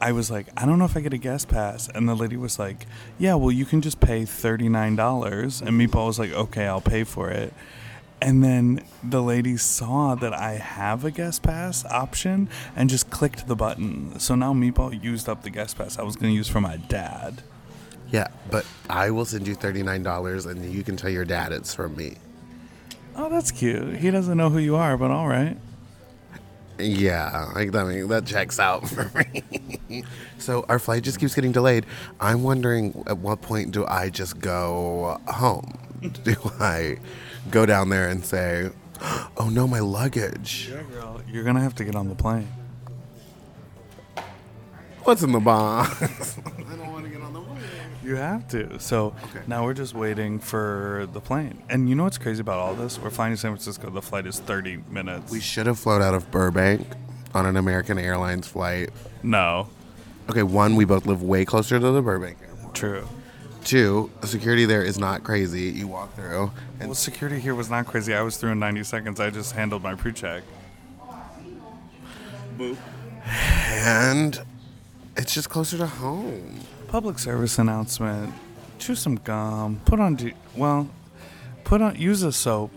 [0.00, 2.36] I was like, I don't know if I get a guest pass, and the lady
[2.36, 2.86] was like,
[3.18, 6.80] Yeah, well, you can just pay thirty nine dollars, and Meatball was like, Okay, I'll
[6.80, 7.52] pay for it.
[8.22, 13.48] And then the lady saw that I have a guest pass option and just clicked
[13.48, 14.18] the button.
[14.20, 16.76] So now Meatball used up the guest pass I was going to use for my
[16.76, 17.42] dad.
[18.12, 21.50] yeah, but I will send you thirty nine dollars, and you can tell your dad
[21.50, 22.14] it's from me.
[23.16, 23.96] Oh, that's cute.
[23.96, 25.56] He doesn't know who you are, but all right.
[26.78, 30.04] Yeah, like I mean that checks out for me.
[30.38, 31.86] so our flight just keeps getting delayed.
[32.20, 35.78] I'm wondering at what point do I just go home?
[36.24, 36.98] Do I
[37.50, 38.70] go down there and say,
[39.36, 40.68] "Oh no, my luggage.
[40.72, 42.48] Yeah, girl, you're going to have to get on the plane.
[45.04, 46.00] What's in the box?"
[46.46, 47.58] I don't want to get on the plane.
[48.04, 48.78] You have to.
[48.80, 49.40] So Okay.
[49.46, 51.62] now we're just waiting for the plane.
[51.68, 52.98] And you know what's crazy about all this?
[52.98, 53.90] We're flying to San Francisco.
[53.90, 55.30] The flight is 30 minutes.
[55.30, 56.86] We should have flown out of Burbank
[57.34, 58.90] on an American Airlines flight.
[59.22, 59.68] no,
[60.30, 62.74] Okay, one, we both live way closer to the Burbank airport.
[62.74, 63.08] true.
[63.64, 65.62] Two, the security there is not crazy.
[65.70, 66.50] You walk through,
[66.80, 68.12] and Well, security here was not crazy.
[68.14, 69.20] I was through in 90 seconds.
[69.20, 70.42] I just handled my pre-check.
[72.58, 72.76] Boop.
[73.24, 74.42] and
[75.16, 76.60] it's just closer to home.
[76.88, 78.34] Public service announcement.
[78.78, 79.80] Chew some gum.
[79.84, 80.16] Put on.
[80.16, 80.90] De- well,
[81.64, 81.96] put on.
[81.96, 82.70] Use a soap.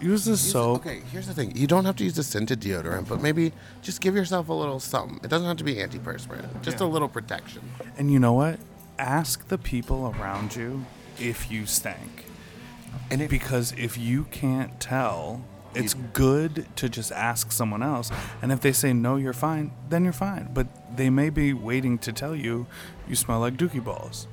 [0.00, 0.80] Use the Use- soap.
[0.84, 1.56] Okay, here's the thing.
[1.56, 4.80] You don't have to use the scented deodorant, but maybe just give yourself a little
[4.80, 5.20] something.
[5.22, 6.62] It doesn't have to be antiperspirant.
[6.62, 7.62] Just a little protection.
[7.96, 8.58] And you know what?
[9.02, 10.84] Ask the people around you
[11.18, 12.24] if you stank.
[13.10, 15.44] And if, Because if you can't tell,
[15.74, 18.12] it's good to just ask someone else.
[18.40, 20.50] And if they say no, you're fine, then you're fine.
[20.54, 22.66] But they may be waiting to tell you
[23.08, 24.28] you smell like dookie balls.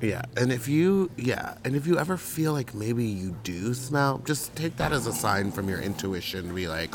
[0.00, 4.22] yeah, and if you yeah, and if you ever feel like maybe you do smell,
[4.24, 6.94] just take that as a sign from your intuition to be like,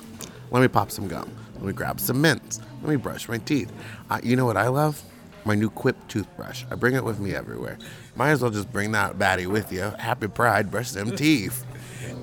[0.52, 1.30] let me pop some gum.
[1.56, 2.62] Let me grab some mints.
[2.82, 3.72] Let me brush my teeth.
[4.10, 5.02] Uh, you know what I love?
[5.46, 6.64] My new Quip toothbrush.
[6.72, 7.78] I bring it with me everywhere.
[8.16, 9.82] Might as well just bring that baddie with you.
[10.00, 11.64] Happy Pride, brush them teeth.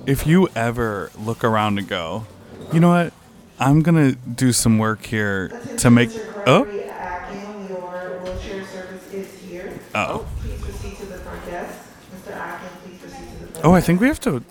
[0.05, 2.25] If you ever look around and go,
[2.73, 3.13] you know what?
[3.59, 6.09] I'm going to do some work here to make.
[6.45, 9.79] Oh, Gregory Akin, your wheelchair service is here.
[9.95, 10.25] Oh.
[10.25, 10.27] oh.
[10.41, 11.79] Please proceed to the front desk.
[12.13, 12.31] Mr.
[12.35, 13.87] Akin, please proceed to the front Oh, I desk.
[13.87, 14.43] think we have to.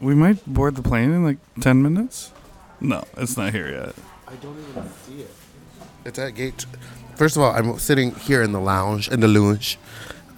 [0.00, 2.30] We might board the plane in like 10 minutes?
[2.80, 3.94] No, it's not here yet.
[4.28, 5.30] I don't even see it.
[6.04, 6.66] It's at gate.
[7.16, 9.78] First of all, I'm sitting here in the lounge, in the lounge,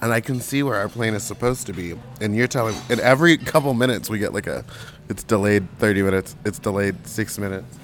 [0.01, 1.95] and I can see where our plane is supposed to be.
[2.21, 4.65] And you're telling, in every couple minutes, we get like a,
[5.09, 7.79] it's delayed 30 minutes, it's delayed six minutes.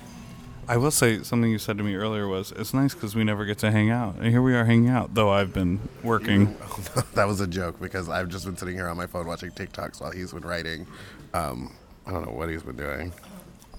[0.68, 3.46] I will say something you said to me earlier was it's nice because we never
[3.46, 4.16] get to hang out.
[4.16, 6.56] And here we are hanging out, though I've been working.
[7.14, 10.00] that was a joke because I've just been sitting here on my phone watching TikToks
[10.00, 10.88] while he's been writing.
[11.34, 11.74] Um,
[12.06, 13.12] I don't know what he's been doing.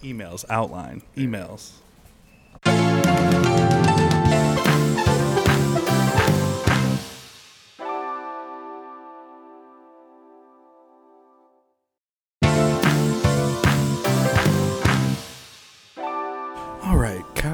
[0.02, 1.72] Emails, outline, emails.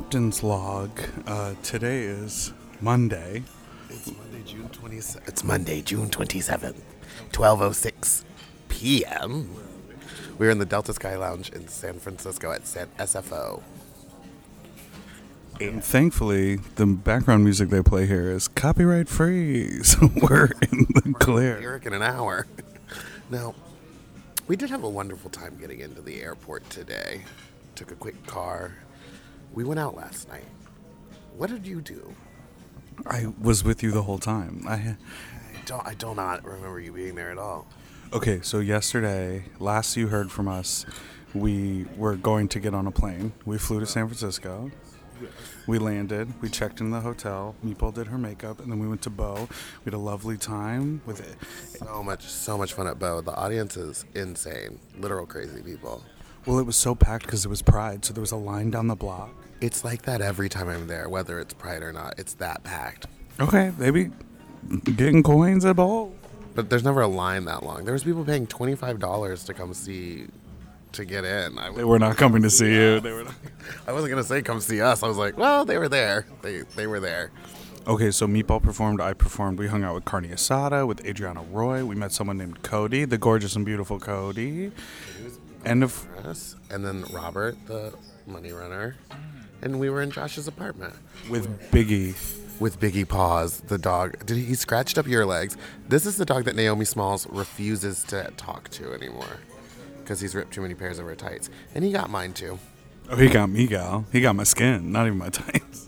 [0.09, 0.89] Captain's log.
[1.27, 3.43] Uh, today is Monday.
[3.91, 5.29] It's Monday, June 27th.
[5.29, 6.81] It's Monday, June 27th,
[7.31, 8.25] 12:06
[8.71, 9.55] p.m.
[10.39, 13.61] We're in the Delta Sky Lounge in San Francisco at San SFO.
[15.61, 21.15] And thankfully, the background music they play here is copyright free, so we're in the
[21.19, 21.59] clear.
[21.59, 22.47] Eric in an hour.
[23.31, 23.55] now,
[24.47, 27.25] we did have a wonderful time getting into the airport today.
[27.75, 28.73] Took a quick car.
[29.53, 30.45] We went out last night.
[31.37, 32.15] What did you do?
[33.07, 34.65] I was with you the whole time.
[34.67, 34.79] I uh,
[35.57, 35.87] I don't.
[35.87, 37.67] I do not remember you being there at all.
[38.13, 38.41] okay.
[38.43, 40.85] So yesterday, last you heard from us,
[41.35, 43.33] we were going to get on a plane.
[43.45, 44.71] We flew to San Francisco.
[45.67, 46.33] We landed.
[46.41, 47.57] We checked in the hotel.
[47.65, 49.49] Meeple did her makeup, and then we went to Beaux.
[49.85, 51.37] We had a lovely time with it.
[51.77, 53.21] So much, so much fun at Beaux.
[53.21, 54.79] The audience is insane.
[54.97, 56.05] Literal crazy people.
[56.49, 58.87] Well, it was so packed because it was Pride, so there was a line down
[58.87, 59.29] the block.
[59.61, 62.15] It's like that every time I'm there, whether it's Pride or not.
[62.17, 63.07] It's that packed.
[63.39, 64.11] Okay, maybe
[64.97, 66.11] getting coins at Beaux.
[66.55, 67.85] But there's never a line that long.
[67.85, 70.29] There was people paying twenty five dollars to come see,
[70.93, 71.59] to get in.
[71.59, 73.01] I, They were not coming to see you.
[73.01, 73.25] They were.
[73.25, 73.35] Not.
[73.87, 75.03] I wasn't gonna say come see us.
[75.03, 76.25] I was like, well, they were there.
[76.41, 77.31] They they were there.
[77.87, 79.59] Okay, so Meatball performed, I performed.
[79.59, 81.85] We hung out with Carney Asada, with Adriana Roy.
[81.85, 84.73] We met someone named Cody, the gorgeous and beautiful Cody.
[85.65, 87.93] And of Us and then Robert, the
[88.27, 88.97] money runner,
[89.63, 90.95] and we were in Josh's apartment
[91.29, 92.15] with Biggie.
[92.61, 94.25] with Biggie Paws, the dog.
[94.25, 95.57] Did he, he scratched up your legs?
[95.89, 99.39] This is the dog that Naomi Smalls refuses to talk to anymore
[100.01, 102.59] because he's ripped too many pairs of her tights, and he got mine too.
[103.11, 104.07] Oh, he got me, gal.
[104.13, 105.88] He got my skin, not even my tights.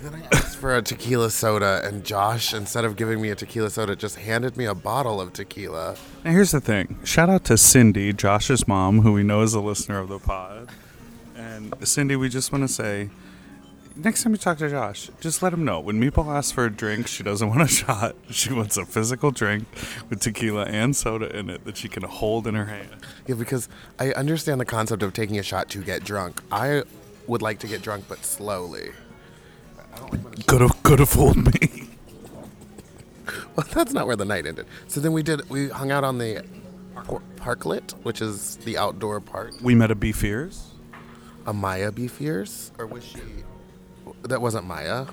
[0.00, 3.70] Then I asked for a tequila soda, and Josh, instead of giving me a tequila
[3.70, 5.96] soda, just handed me a bottle of tequila.
[6.24, 6.98] Now, here's the thing.
[7.04, 10.68] Shout out to Cindy, Josh's mom, who we know is a listener of the pod.
[11.36, 13.10] And Cindy, we just want to say,
[13.96, 15.80] next time you talk to Josh, just let him know.
[15.80, 18.16] When Meeple asks for a drink, she doesn't want a shot.
[18.30, 19.66] She wants a physical drink
[20.08, 22.90] with tequila and soda in it that she can hold in her hand.
[23.26, 26.42] Yeah, because I understand the concept of taking a shot to get drunk.
[26.50, 26.82] I
[27.26, 28.90] would like to get drunk, but slowly.
[30.46, 31.84] Could have, could have fooled me.
[33.56, 34.66] Well, that's not where the night ended.
[34.86, 35.50] So then we did.
[35.50, 36.44] We hung out on the
[36.94, 39.60] por- parklet, which is the outdoor part.
[39.60, 40.74] We met a Beef Ears.
[41.44, 43.18] A Maya be fierce, or was she?
[44.22, 45.06] That wasn't Maya.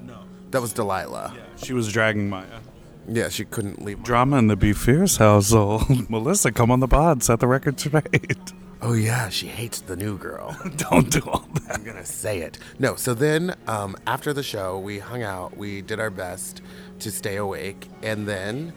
[0.00, 0.18] No.
[0.52, 1.32] That was Delilah.
[1.34, 2.60] Yeah, She was dragging Maya.
[3.08, 4.00] Yeah, she couldn't leave.
[4.04, 6.08] Drama in the Beef Fierce household.
[6.08, 8.52] Melissa, come on the pod, set the record straight.
[8.84, 10.56] Oh yeah, she hates the new girl.
[10.76, 11.76] Don't do all that.
[11.76, 12.58] I'm gonna say it.
[12.80, 12.96] No.
[12.96, 15.56] So then, um, after the show, we hung out.
[15.56, 16.62] We did our best
[16.98, 18.72] to stay awake, and then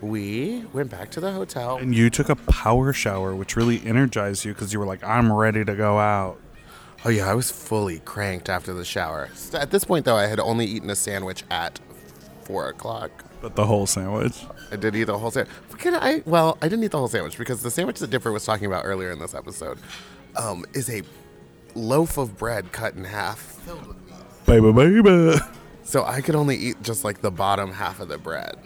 [0.00, 1.76] we went back to the hotel.
[1.76, 5.30] And you took a power shower, which really energized you because you were like, I'm
[5.30, 6.40] ready to go out.
[7.04, 9.28] Oh yeah, I was fully cranked after the shower.
[9.52, 11.80] At this point, though, I had only eaten a sandwich at
[12.44, 13.10] four o'clock.
[13.42, 14.42] But the whole sandwich.
[14.70, 15.54] I did eat the whole sandwich.
[15.78, 16.22] Can I?
[16.24, 18.84] Well, I didn't eat the whole sandwich because the sandwich that Dipper was talking about
[18.84, 19.78] earlier in this episode
[20.36, 21.02] um, is a
[21.74, 23.60] loaf of bread cut in half.
[24.46, 25.36] Baby, baby.
[25.82, 28.56] So I could only eat just like the bottom half of the bread.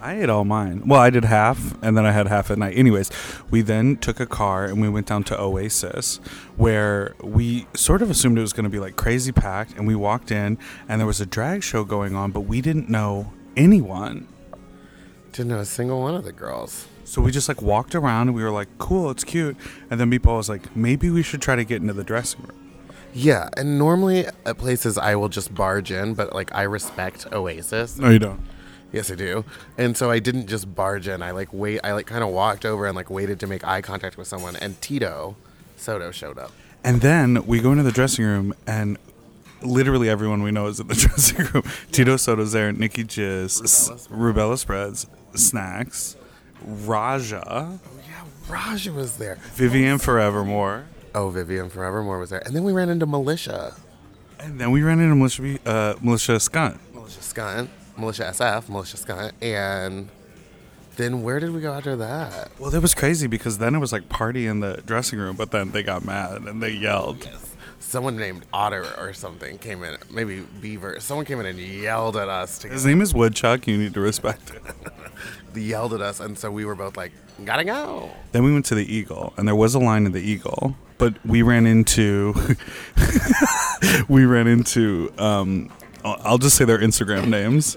[0.00, 0.82] I ate all mine.
[0.86, 2.76] Well, I did half, and then I had half at night.
[2.76, 3.10] Anyways,
[3.50, 6.16] we then took a car and we went down to Oasis,
[6.56, 9.72] where we sort of assumed it was going to be like crazy packed.
[9.78, 10.58] And we walked in,
[10.88, 14.28] and there was a drag show going on, but we didn't know anyone.
[15.32, 16.86] Didn't know a single one of the girls.
[17.04, 19.56] So we just like walked around and we were like, cool, it's cute.
[19.90, 22.72] And then Meatball was like, maybe we should try to get into the dressing room.
[23.12, 27.98] Yeah, and normally at places I will just barge in, but like I respect Oasis.
[27.98, 28.40] No, you don't.
[28.92, 29.44] Yes, I do.
[29.76, 31.22] And so I didn't just barge in.
[31.22, 31.80] I like wait.
[31.84, 34.56] I like kind of walked over and like waited to make eye contact with someone.
[34.56, 35.36] And Tito
[35.76, 36.52] Soto showed up.
[36.84, 38.98] And then we go into the dressing room, and
[39.64, 41.64] literally everyone we know is in the dressing room.
[41.92, 46.16] Tito Soto's there, Nikki Jizz, S- Rubella Spreads, Snacks,
[46.64, 49.36] Raja, Oh yeah, Raja was there.
[49.54, 50.86] Vivian Forevermore.
[51.14, 52.42] Oh, Vivian Forevermore was there.
[52.44, 53.74] And then we ran into Militia,
[54.40, 56.78] And then we ran into Militia, uh, Militia Skunt.
[56.92, 60.08] Militia Skunt, Militia SF, Militia Skunt, and
[60.96, 62.50] Then where did we go after that?
[62.58, 65.50] Well, that was crazy because then it was like party in the dressing room, but
[65.50, 67.28] then they got mad and they yelled.
[67.86, 70.98] Someone named Otter or something came in, maybe Beaver.
[71.00, 72.58] Someone came in and yelled at us.
[72.58, 73.68] To His name is Woodchuck.
[73.68, 74.62] You need to respect it.
[75.52, 77.12] They yelled at us, and so we were both like,
[77.44, 80.20] "Gotta go." Then we went to the Eagle, and there was a line in the
[80.20, 82.34] Eagle, but we ran into,
[84.08, 85.70] we ran into, um,
[86.04, 87.76] I'll I'll just say their Instagram names.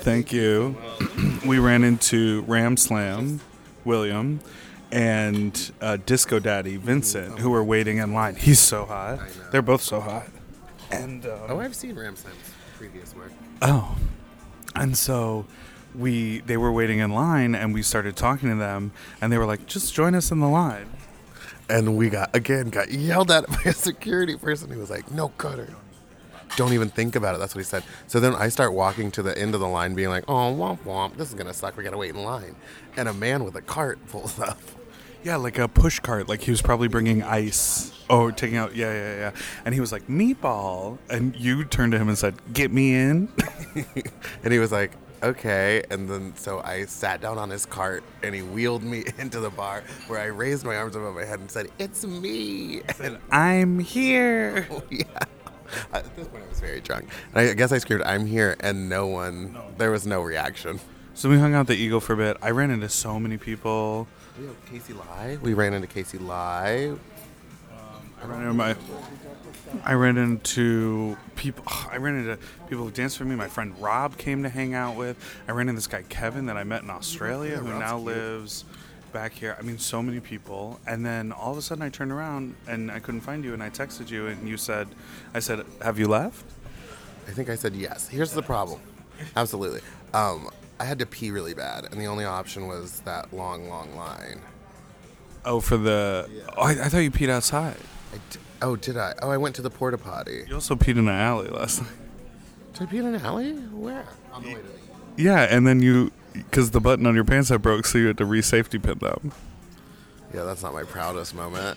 [0.00, 0.76] Thank you.
[1.46, 3.40] we ran into Ram Slam,
[3.84, 4.40] William,
[4.92, 8.34] and uh, Disco Daddy Vincent, who were waiting in line.
[8.36, 9.20] He's so hot.
[9.52, 10.28] They're both so hot.
[10.90, 12.36] And um, Oh, I've seen Ram Slam's
[12.76, 13.32] previous work.
[13.62, 13.96] Oh.
[14.74, 15.46] And so
[15.94, 19.46] we they were waiting in line and we started talking to them and they were
[19.46, 20.88] like, just join us in the line.
[21.68, 25.28] And we got again got yelled at by a security person who was like, "No
[25.28, 25.68] cutter."
[26.56, 27.38] Don't even think about it.
[27.38, 27.84] That's what he said.
[28.08, 30.80] So then I start walking to the end of the line, being like, "Oh, womp
[30.80, 31.76] womp, this is gonna suck.
[31.76, 32.56] We gotta wait in line."
[32.96, 34.58] And a man with a cart pulls up.
[35.22, 36.28] Yeah, like a push cart.
[36.28, 37.92] Like he was probably bringing ice.
[38.08, 38.74] Oh, taking out.
[38.74, 39.30] Yeah, yeah, yeah.
[39.64, 40.98] And he was like, meatball.
[41.08, 43.28] And you turned to him and said, get me in.
[44.42, 44.92] and he was like,
[45.22, 45.82] okay.
[45.90, 49.50] And then so I sat down on his cart and he wheeled me into the
[49.50, 52.82] bar where I raised my arms above my head and said, it's me.
[52.98, 54.66] And I'm here.
[54.80, 55.04] Oh, yeah.
[55.92, 57.08] At this point, I was very drunk.
[57.32, 58.56] And I guess I screamed, I'm here.
[58.58, 60.80] And no one, there was no reaction.
[61.14, 62.38] So we hung out the Eagle for a bit.
[62.42, 64.08] I ran into so many people.
[64.40, 65.36] We have Casey Lai.
[65.42, 66.94] We ran into Casey Lai.
[68.22, 68.74] I ran into my.
[69.84, 71.62] I ran into people.
[71.90, 73.36] I ran into people who danced for me.
[73.36, 75.18] My friend Rob came to hang out with.
[75.46, 78.06] I ran into this guy Kevin that I met in Australia, who Rob's now cute.
[78.06, 78.64] lives
[79.12, 79.56] back here.
[79.58, 80.80] I mean, so many people.
[80.86, 83.52] And then all of a sudden, I turned around and I couldn't find you.
[83.52, 84.88] And I texted you, and you said,
[85.34, 86.46] "I said, have you left?"
[87.28, 88.08] I think I said yes.
[88.08, 88.80] Here's the problem.
[89.36, 89.82] Absolutely.
[90.14, 90.49] Um,
[90.80, 94.40] I had to pee really bad, and the only option was that long, long line.
[95.44, 96.26] Oh, for the.
[96.56, 97.76] Oh, I, I thought you peed outside.
[98.14, 99.14] I d- oh, did I?
[99.20, 100.44] Oh, I went to the porta potty.
[100.48, 101.92] You also peed in an alley last night.
[102.72, 103.52] Did I pee in an alley?
[103.52, 104.06] Where?
[104.32, 105.22] On the way to the.
[105.22, 108.16] Yeah, and then you, because the button on your pants had broke, so you had
[108.16, 109.32] to re-safety pin them.
[110.32, 111.76] Yeah, that's not my proudest moment.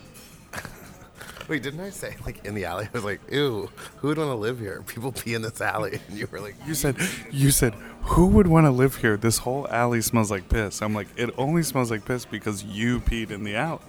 [1.47, 2.85] Wait, didn't I say like in the alley?
[2.93, 4.83] I was like, "Ew, who would want to live here?
[4.87, 6.95] People pee in this alley." And you were like, You said,
[7.31, 9.17] you said, who would want to live here?
[9.17, 10.81] This whole alley smells like piss.
[10.81, 13.79] I'm like, it only smells like piss because you peed in the alley.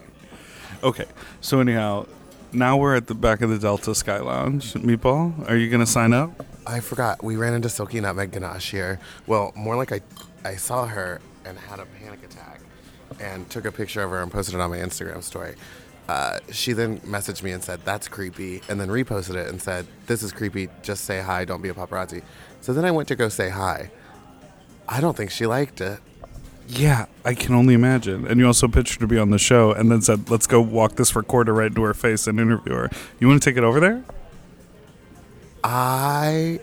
[0.83, 1.07] Okay,
[1.41, 2.07] so anyhow,
[2.53, 4.75] now we're at the back of the Delta Sky Lounge.
[4.75, 6.31] Meatball, are you gonna sign up?
[6.67, 7.23] I forgot.
[7.23, 9.01] We ran into Silky Nutmeg Ganache here.
[9.27, 10.01] Well, more like I,
[10.45, 12.61] I saw her and had a panic attack,
[13.21, 15.55] and took a picture of her and posted it on my Instagram story.
[16.09, 19.87] Uh, she then messaged me and said, "That's creepy," and then reposted it and said,
[20.07, 20.69] "This is creepy.
[20.83, 21.45] Just say hi.
[21.45, 22.23] Don't be a paparazzi."
[22.61, 23.91] So then I went to go say hi.
[24.87, 26.01] I don't think she liked it.
[26.69, 28.27] Yeah, I can only imagine.
[28.27, 30.61] And you also pitched her to be on the show, and then said, "Let's go
[30.61, 33.65] walk this recorder right into her face and interview her." You want to take it
[33.65, 34.05] over there?
[35.63, 36.61] I,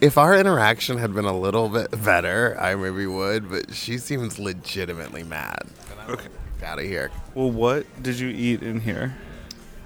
[0.00, 3.50] if our interaction had been a little bit better, I maybe would.
[3.50, 5.62] But she seems legitimately mad.
[6.08, 6.28] Okay.
[6.62, 7.10] Out of here.
[7.34, 9.14] Well, what did you eat in here?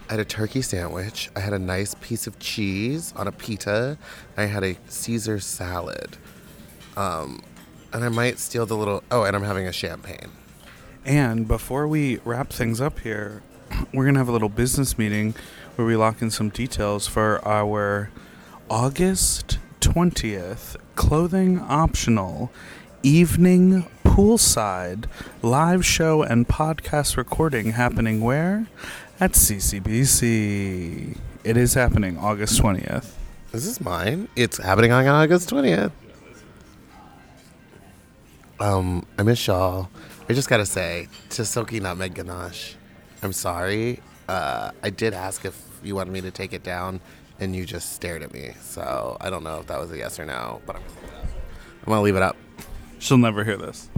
[0.08, 1.30] I had a turkey sandwich.
[1.36, 3.98] I had a nice piece of cheese on a pita.
[4.36, 6.16] I had a Caesar salad.
[6.96, 7.42] Um,
[7.92, 9.02] and I might steal the little.
[9.10, 10.30] Oh, and I'm having a champagne.
[11.04, 13.42] And before we wrap things up here,
[13.92, 15.34] we're going to have a little business meeting
[15.76, 18.10] where we lock in some details for our
[18.70, 22.50] August 20th clothing optional
[23.08, 25.06] evening poolside
[25.40, 28.66] live show and podcast recording happening where?
[29.18, 31.16] At CCBC.
[31.42, 33.14] It is happening August 20th.
[33.50, 34.28] This Is mine?
[34.36, 35.90] It's happening on August 20th.
[38.60, 39.88] Um, I miss y'all.
[40.28, 42.76] I just gotta say, to Silky Nutmeg Ganache,
[43.22, 44.02] I'm sorry.
[44.28, 47.00] Uh, I did ask if you wanted me to take it down,
[47.40, 48.52] and you just stared at me.
[48.60, 52.02] So I don't know if that was a yes or no, but I'm, I'm gonna
[52.02, 52.36] leave it up.
[52.98, 53.88] She'll never hear this.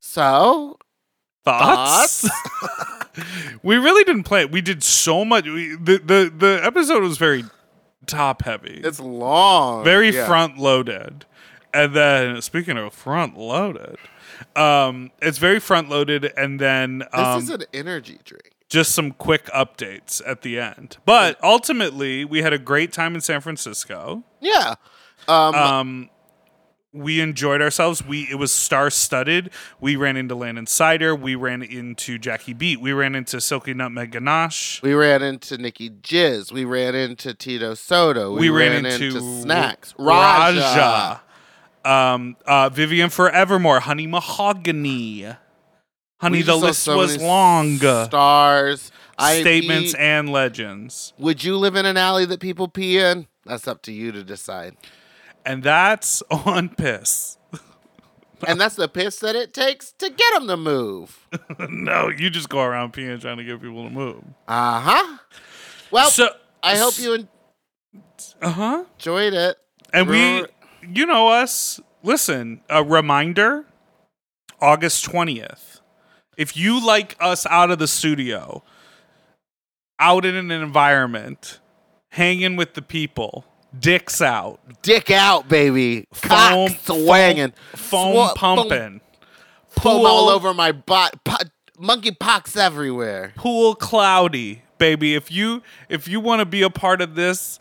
[0.00, 0.78] So,
[1.44, 2.28] Thoughts?
[3.62, 4.50] we really didn't play it.
[4.50, 5.44] We did so much.
[5.46, 7.44] We, the, the the episode was very
[8.06, 8.80] top heavy.
[8.84, 9.84] it's long.
[9.84, 10.26] very Yeah.
[10.26, 11.26] front loaded.
[11.72, 13.96] And then speaking of front loaded,
[14.54, 18.52] um, it's very front loaded and then This um, is an energy drink.
[18.68, 20.98] just some quick updates at the end.
[21.04, 24.22] But ultimately, we had a great time in San Francisco.
[24.40, 24.74] Yeah.
[25.26, 26.10] Um, Um,
[26.94, 28.04] we enjoyed ourselves.
[28.06, 29.50] We it was star studded.
[29.80, 31.14] We ran into Landon Cider.
[31.14, 32.80] We ran into Jackie Beat.
[32.80, 34.80] We ran into Silky Nutmeg Ganache.
[34.82, 36.52] we ran into Nikki Jizz.
[36.52, 38.32] We ran into Tito Soto.
[38.32, 39.94] We, We, ran, into, Snacks.
[39.98, 40.60] Raja.
[40.60, 41.20] Raja.
[41.84, 45.26] Um, uh, Vivvyanne Forevermore, Honey Mahogany.
[46.20, 47.76] Honey, We the list so was long.
[47.76, 48.90] Stars.
[49.18, 49.98] I Statements pee.
[49.98, 51.12] and legends.
[51.18, 53.26] Would you live in an alley that people pee in?
[53.44, 54.76] That's up to you to decide.
[55.44, 57.38] And that's on piss.
[58.46, 61.26] and that's the piss that it takes to get them to move.
[61.68, 64.22] no, you just go around peeing trying to get people to move.
[64.48, 65.18] Uh huh.
[65.90, 66.30] Well, So-
[66.62, 67.28] I hope you en-
[68.40, 68.84] Uh huh.
[68.94, 69.56] enjoyed it.
[69.92, 70.46] And we,
[70.82, 71.78] you know us.
[72.02, 73.64] Listen, a reminder
[74.60, 75.80] August 20th.
[76.36, 78.62] If you like us out of the studio,
[80.00, 81.60] out in an environment,
[82.10, 83.44] hanging with the people,
[83.80, 89.00] dicks out, dick out, baby, foam, cock swinging, foam, Swa- pumping,
[89.68, 91.36] foam all over my butt, po-
[91.78, 93.32] monkey pox everywhere.
[93.36, 95.14] pool cloudy, baby.
[95.14, 97.58] If you if you want to be a part of this,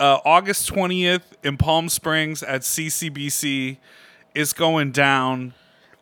[0.00, 3.78] uh, August 20th in Palm Springs at CCBC,
[4.34, 5.54] it's going down.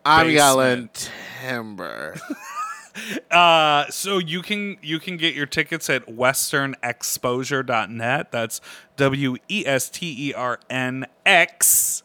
[0.07, 0.35] I'm basement.
[0.37, 0.89] yelling
[1.43, 2.17] timber.
[3.31, 8.31] Uh, so you can you can get your tickets at westernxposure.net.
[8.31, 8.61] That's
[8.97, 12.05] W E S T E R N X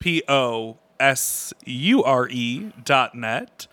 [0.00, 3.66] P O S U R E dot net.